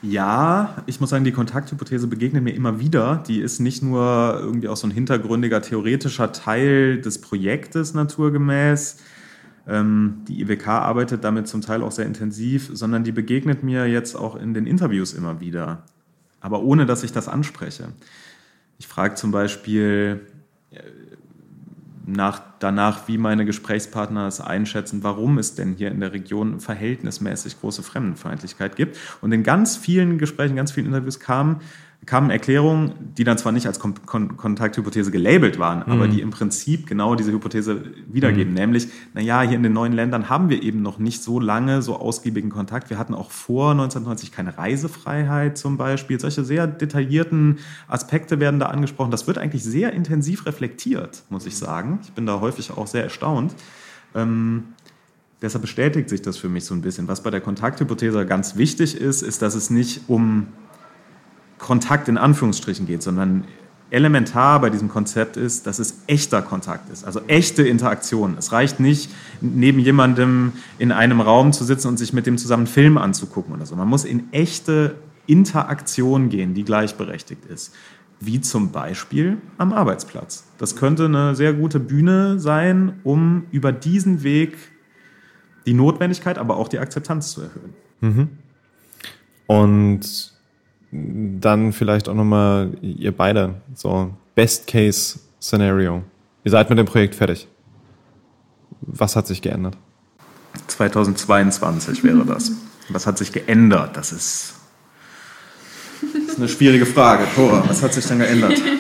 [0.07, 3.23] Ja, ich muss sagen, die Kontakthypothese begegnet mir immer wieder.
[3.27, 8.99] Die ist nicht nur irgendwie auch so ein hintergründiger theoretischer Teil des Projektes naturgemäß.
[9.67, 14.15] Ähm, die IWK arbeitet damit zum Teil auch sehr intensiv, sondern die begegnet mir jetzt
[14.15, 15.85] auch in den Interviews immer wieder.
[16.41, 17.89] Aber ohne, dass ich das anspreche.
[18.79, 20.21] Ich frage zum Beispiel,
[22.07, 27.61] nach, danach, wie meine Gesprächspartner es einschätzen, warum es denn hier in der Region verhältnismäßig
[27.61, 28.99] große Fremdenfeindlichkeit gibt.
[29.21, 31.61] Und in ganz vielen Gesprächen, ganz vielen Interviews kam,
[32.07, 35.93] kamen Erklärungen, die dann zwar nicht als Kon Kon Kontakthypothese gelabelt waren, mhm.
[35.93, 38.53] aber die im Prinzip genau diese Hypothese wiedergeben.
[38.53, 38.59] Mhm.
[38.59, 41.97] Nämlich, naja, hier in den neuen Ländern haben wir eben noch nicht so lange so
[41.97, 42.91] ausgiebigen Kontakt.
[42.91, 46.19] Wir hatten auch vor 1990 keine Reisefreiheit zum Beispiel.
[46.19, 49.11] Solche sehr detaillierten Aspekte werden da angesprochen.
[49.11, 52.01] Das wird eigentlich sehr intensiv reflektiert, muss ich sagen.
[52.03, 53.55] Ich bin da häufig auch sehr erstaunt.
[54.15, 54.65] Ähm,
[55.43, 57.09] deshalb bestätigt sich das für mich so ein bisschen.
[57.09, 60.49] Was bei der Kontakthypothese ganz wichtig ist, ist, dass es nicht um
[61.65, 63.45] Kontakt in Anführungsstrichen geht, sondern
[63.89, 68.37] elementar bei diesem Konzept ist, dass es echter Kontakt ist, also echte Interaktion.
[68.39, 69.11] Es reicht nicht,
[69.41, 73.65] neben jemandem in einem Raum zu sitzen und sich mit dem zusammen Film anzugucken oder
[73.65, 73.77] so.
[73.77, 74.97] Man muss in echte
[75.27, 77.75] Interaktion gehen, die gleichberechtigt ist.
[78.21, 80.45] Wie zum Beispiel am Arbeitsplatz.
[80.59, 84.59] Das könnte eine sehr gute Bühne sein, um über diesen Weg
[85.65, 87.75] die Notwendigkeit, aber auch die Akzeptanz zu erhöhen.
[88.01, 88.29] Mhm.
[89.47, 90.34] Und
[90.95, 96.03] dann vielleicht auch nochmal ihr beide, so Best Case Scenario.
[96.45, 97.49] Ihr seid mit dem Projekt fertig.
[98.81, 99.77] Was hat sich geändert?
[100.69, 102.53] 2022 wäre das.
[102.89, 103.97] Was hat sich geändert?
[103.97, 104.55] Das ist,
[106.01, 107.25] das ist eine schwierige Frage.
[107.35, 108.61] Tora, was hat sich dann geändert?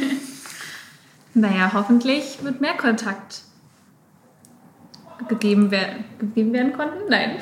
[1.36, 3.42] Naja, hoffentlich wird mehr Kontakt
[5.28, 7.08] gegeben werden, gegeben werden konnten.
[7.08, 7.38] Nein.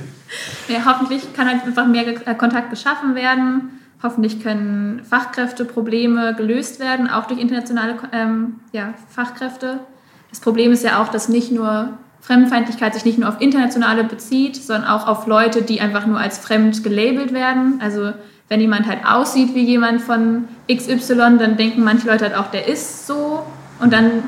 [0.68, 3.80] Ja, hoffentlich kann halt einfach mehr äh, Kontakt geschaffen werden.
[4.02, 9.80] Hoffentlich können Fachkräfteprobleme gelöst werden, auch durch internationale ähm, ja, Fachkräfte.
[10.30, 14.56] Das Problem ist ja auch, dass nicht nur Fremdenfeindlichkeit sich nicht nur auf Internationale bezieht,
[14.56, 17.80] sondern auch auf Leute, die einfach nur als fremd gelabelt werden.
[17.82, 18.12] Also
[18.48, 22.66] wenn jemand halt aussieht wie jemand von XY, dann denken manche Leute halt auch, der
[22.66, 23.44] ist so.
[23.80, 24.22] Und dann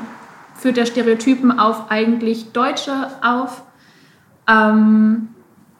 [0.55, 3.63] führt der Stereotypen auf eigentlich Deutsche auf.
[4.47, 5.29] Ähm,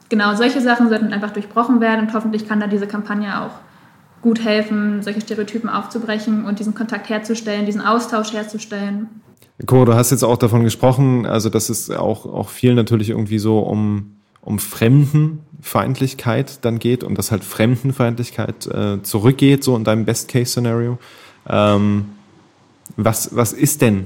[0.09, 3.51] genau solche Sachen sollten einfach durchbrochen werden und hoffentlich kann da diese Kampagne auch
[4.21, 9.07] gut helfen, solche Stereotypen aufzubrechen und diesen Kontakt herzustellen, diesen Austausch herzustellen.
[9.65, 13.39] Coro, du hast jetzt auch davon gesprochen, also dass es auch, auch viel natürlich irgendwie
[13.39, 20.05] so um, um Fremdenfeindlichkeit dann geht und dass halt Fremdenfeindlichkeit äh, zurückgeht, so in deinem
[20.05, 20.99] Best-Case-Szenario.
[21.47, 22.05] Ähm,
[22.95, 24.05] was, was ist denn,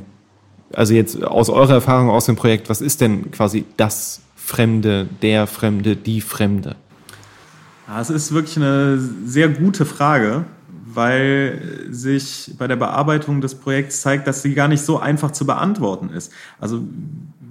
[0.74, 4.22] also jetzt aus eurer Erfahrung aus dem Projekt, was ist denn quasi das
[4.52, 6.76] Fremde, der Fremde, die Fremde?
[7.88, 10.44] Ja, es ist wirklich eine sehr gute Frage,
[10.94, 15.46] weil sich bei der Bearbeitung des Projekts zeigt, dass sie gar nicht so einfach zu
[15.46, 16.34] beantworten ist.
[16.60, 16.84] Also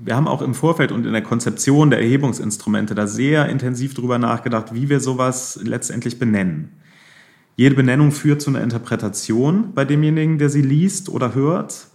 [0.04, 4.18] wir haben auch im Vorfeld und in der Konzeption der Erhebungsinstrumente da sehr intensiv drüber
[4.18, 6.68] nachgedacht, wie wir sowas letztendlich benennen.
[7.56, 11.86] Jede Benennung führt zu einer Interpretation bei demjenigen, der sie liest oder hört.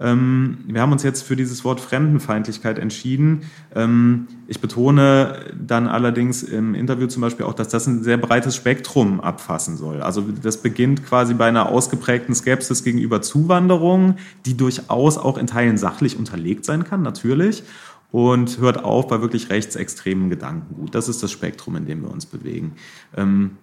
[0.00, 3.42] Ähm, wir haben uns jetzt für dieses Wort Fremdenfeindlichkeit entschieden.
[3.74, 8.56] Ähm, ich betone dann allerdings im Interview zum Beispiel auch, dass das ein sehr breites
[8.56, 10.02] Spektrum abfassen soll.
[10.02, 14.16] Also das beginnt quasi bei einer ausgeprägten Skepsis gegenüber Zuwanderung,
[14.46, 17.62] die durchaus auch in Teilen sachlich unterlegt sein kann, natürlich.
[18.10, 20.94] Und hört auf bei wirklich rechtsextremen Gedankengut.
[20.94, 22.74] Das ist das Spektrum, in dem wir uns bewegen.
[23.16, 23.58] Ähm,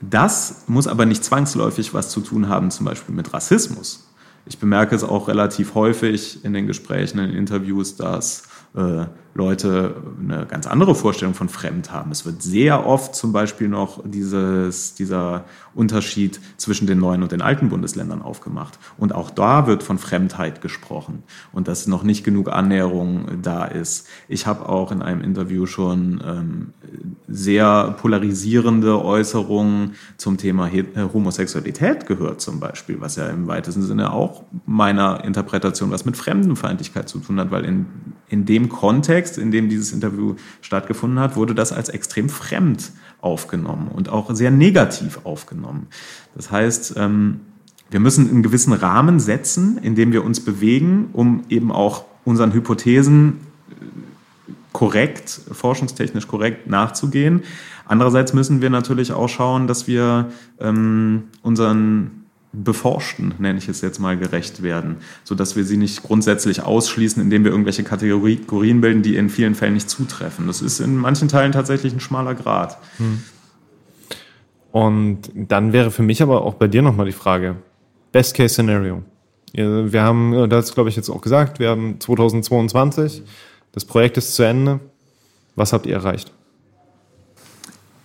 [0.00, 4.07] das muss aber nicht zwangsläufig was zu tun haben, zum Beispiel mit Rassismus
[4.48, 8.44] ich bemerke es auch relativ häufig in den Gesprächen, in den Interviews, dass
[8.74, 12.10] äh, Leute eine ganz andere Vorstellung von fremd haben.
[12.10, 17.40] Es wird sehr oft zum Beispiel noch dieses, dieser Unterschied zwischen den neuen und den
[17.40, 18.78] alten Bundesländern aufgemacht.
[18.96, 21.22] Und auch da wird von Fremdheit gesprochen
[21.52, 24.08] und dass noch nicht genug Annäherung da ist.
[24.26, 26.72] Ich habe auch in einem Interview schon ähm,
[27.28, 34.12] sehr polarisierende Äußerungen zum Thema äh, Homosexualität gehört, zum Beispiel, was ja im weitesten Sinne
[34.12, 37.86] auch meiner Interpretation was mit Fremdenfeindlichkeit zu tun hat, weil in,
[38.28, 42.92] in dem Kontext Kontext, in dem dieses Interview stattgefunden hat, wurde das als extrem fremd
[43.20, 45.88] aufgenommen und auch sehr negativ aufgenommen.
[46.36, 47.40] Das heißt, ähm,
[47.90, 52.52] wir müssen einen gewissen Rahmen setzen, in dem wir uns bewegen, um eben auch unseren
[52.52, 53.40] Hypothesen
[53.70, 57.42] äh, korrekt, forschungstechnisch korrekt nachzugehen.
[57.86, 62.17] Andererseits müssen wir natürlich auch schauen, dass wir ähm, unseren
[62.52, 67.44] Beforschten, nenne ich es jetzt mal, gerecht werden, sodass wir sie nicht grundsätzlich ausschließen, indem
[67.44, 70.46] wir irgendwelche Kategorien bilden, die in vielen Fällen nicht zutreffen.
[70.46, 72.78] Das ist in manchen Teilen tatsächlich ein schmaler Grad.
[72.96, 73.22] Hm.
[74.72, 77.56] Und dann wäre für mich aber auch bei dir nochmal die Frage,
[78.12, 79.02] Best Case Scenario.
[79.52, 83.22] Wir haben das, glaube ich, jetzt auch gesagt, wir haben 2022,
[83.72, 84.80] das Projekt ist zu Ende.
[85.56, 86.32] Was habt ihr erreicht?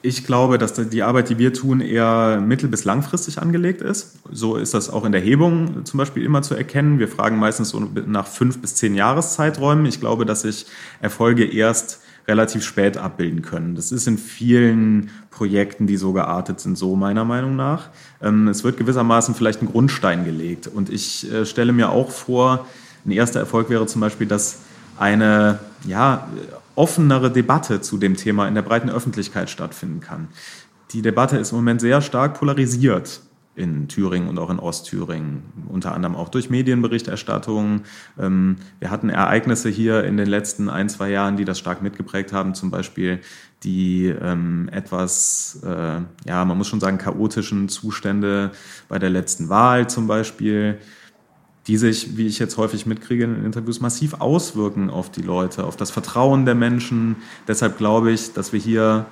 [0.05, 4.17] Ich glaube, dass die Arbeit, die wir tun, eher mittel- bis langfristig angelegt ist.
[4.29, 6.99] So ist das auch in der Hebung zum Beispiel immer zu erkennen.
[6.99, 9.85] Wir fragen meistens so nach fünf bis zehn Jahreszeiträumen.
[9.85, 10.65] Ich glaube, dass sich
[10.99, 13.75] Erfolge erst relativ spät abbilden können.
[13.75, 17.87] Das ist in vielen Projekten, die so geartet sind, so meiner Meinung nach.
[18.21, 20.67] Ähm, es wird gewissermaßen vielleicht ein Grundstein gelegt.
[20.67, 22.67] Und ich äh, stelle mir auch vor,
[23.05, 24.59] ein erster Erfolg wäre zum Beispiel, dass
[24.97, 26.27] eine ja,
[26.75, 30.27] offenere Debatte zu dem Thema in der breiten Öffentlichkeit stattfinden kann.
[30.91, 33.21] Die Debatte ist im Moment sehr stark polarisiert
[33.55, 37.81] in Thüringen und auch in Ostthüringen, unter anderem auch durch Medienberichterstattung.
[38.19, 42.33] Ähm, wir hatten Ereignisse hier in den letzten ein, zwei Jahren, die das stark mitgeprägt
[42.33, 43.19] haben, zum Beispiel
[43.63, 48.51] die ähm, etwas, äh, ja, man muss schon sagen, chaotischen Zustände
[48.89, 50.79] bei der letzten Wahl zum Beispiel
[51.67, 55.77] die sich, wie ich jetzt häufig mitkriege in Interviews, massiv auswirken auf die Leute, auf
[55.77, 57.15] das Vertrauen der Menschen.
[57.47, 59.05] Deshalb glaube ich, dass wir hier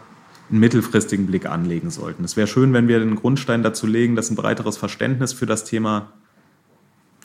[0.49, 2.25] einen mittelfristigen Blick anlegen sollten.
[2.25, 5.63] Es wäre schön, wenn wir den Grundstein dazu legen, dass ein breiteres Verständnis für das
[5.63, 6.11] Thema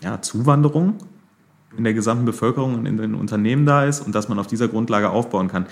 [0.01, 0.99] ja, Zuwanderung
[1.77, 4.69] in der gesamten Bevölkerung und in den Unternehmen da ist und dass man auf dieser
[4.69, 5.67] Grundlage aufbauen kann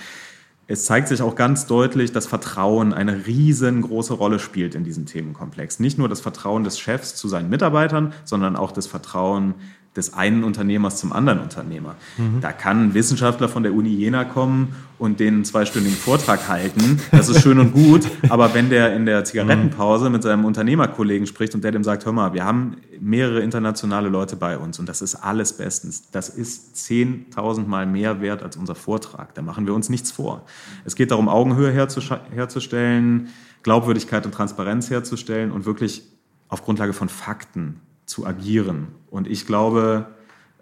[0.67, 5.79] es zeigt sich auch ganz deutlich, dass Vertrauen eine riesengroße Rolle spielt in diesem Themenkomplex.
[5.79, 9.53] Nicht nur das Vertrauen des Chefs zu seinen Mitarbeitern, sondern auch das Vertrauen
[9.95, 11.95] des einen Unternehmers zum anderen Unternehmer.
[12.17, 12.41] Mhm.
[12.41, 16.99] Da kann ein Wissenschaftler von der Uni Jena kommen und den einen zweistündigen Vortrag halten.
[17.11, 18.05] Das ist schön und gut.
[18.29, 22.11] Aber wenn der in der Zigarettenpause mit seinem Unternehmerkollegen spricht und der dem sagt, hör
[22.11, 26.11] mal, wir haben mehrere internationale Leute bei uns und das ist alles bestens.
[26.11, 29.33] Das ist 10.000 Mal mehr wert als unser Vortrag.
[29.33, 30.45] Da machen wir uns nichts vor.
[30.83, 33.29] Es geht darum, Augenhöhe herzustellen,
[33.63, 36.03] Glaubwürdigkeit und Transparenz herzustellen und wirklich
[36.49, 38.87] auf Grundlage von Fakten zu agieren.
[39.09, 40.07] Und ich glaube,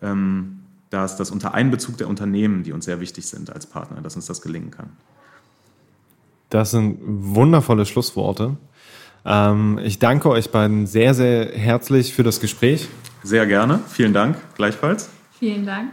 [0.02, 4.16] ähm, dass das unter Einbezug der Unternehmen, die uns sehr wichtig sind als Partner, dass
[4.16, 4.92] uns das gelingen kann.
[6.50, 8.58] Das sind wundervolle Schlussworte.
[9.26, 12.90] Ähm, ich danke euch beiden sehr, sehr herzlich für das Gespräch.
[13.24, 13.80] Sehr gerne.
[13.88, 14.38] Vielen Dank.
[14.56, 15.10] Gleichfalls.
[15.44, 15.92] Vielen Dank.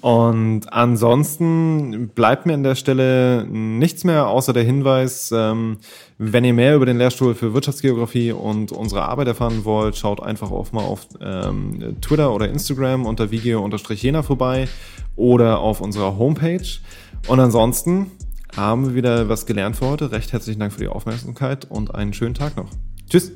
[0.00, 5.78] Und ansonsten bleibt mir an der Stelle nichts mehr außer der Hinweis, ähm,
[6.18, 10.52] wenn ihr mehr über den Lehrstuhl für Wirtschaftsgeografie und unsere Arbeit erfahren wollt, schaut einfach
[10.52, 14.68] auch mal auf ähm, Twitter oder Instagram unter vigio-jena vorbei
[15.16, 16.78] oder auf unserer Homepage.
[17.26, 18.12] Und ansonsten
[18.56, 20.12] haben wir wieder was gelernt für heute.
[20.12, 22.70] Recht herzlichen Dank für die Aufmerksamkeit und einen schönen Tag noch.
[23.10, 23.32] Tschüss.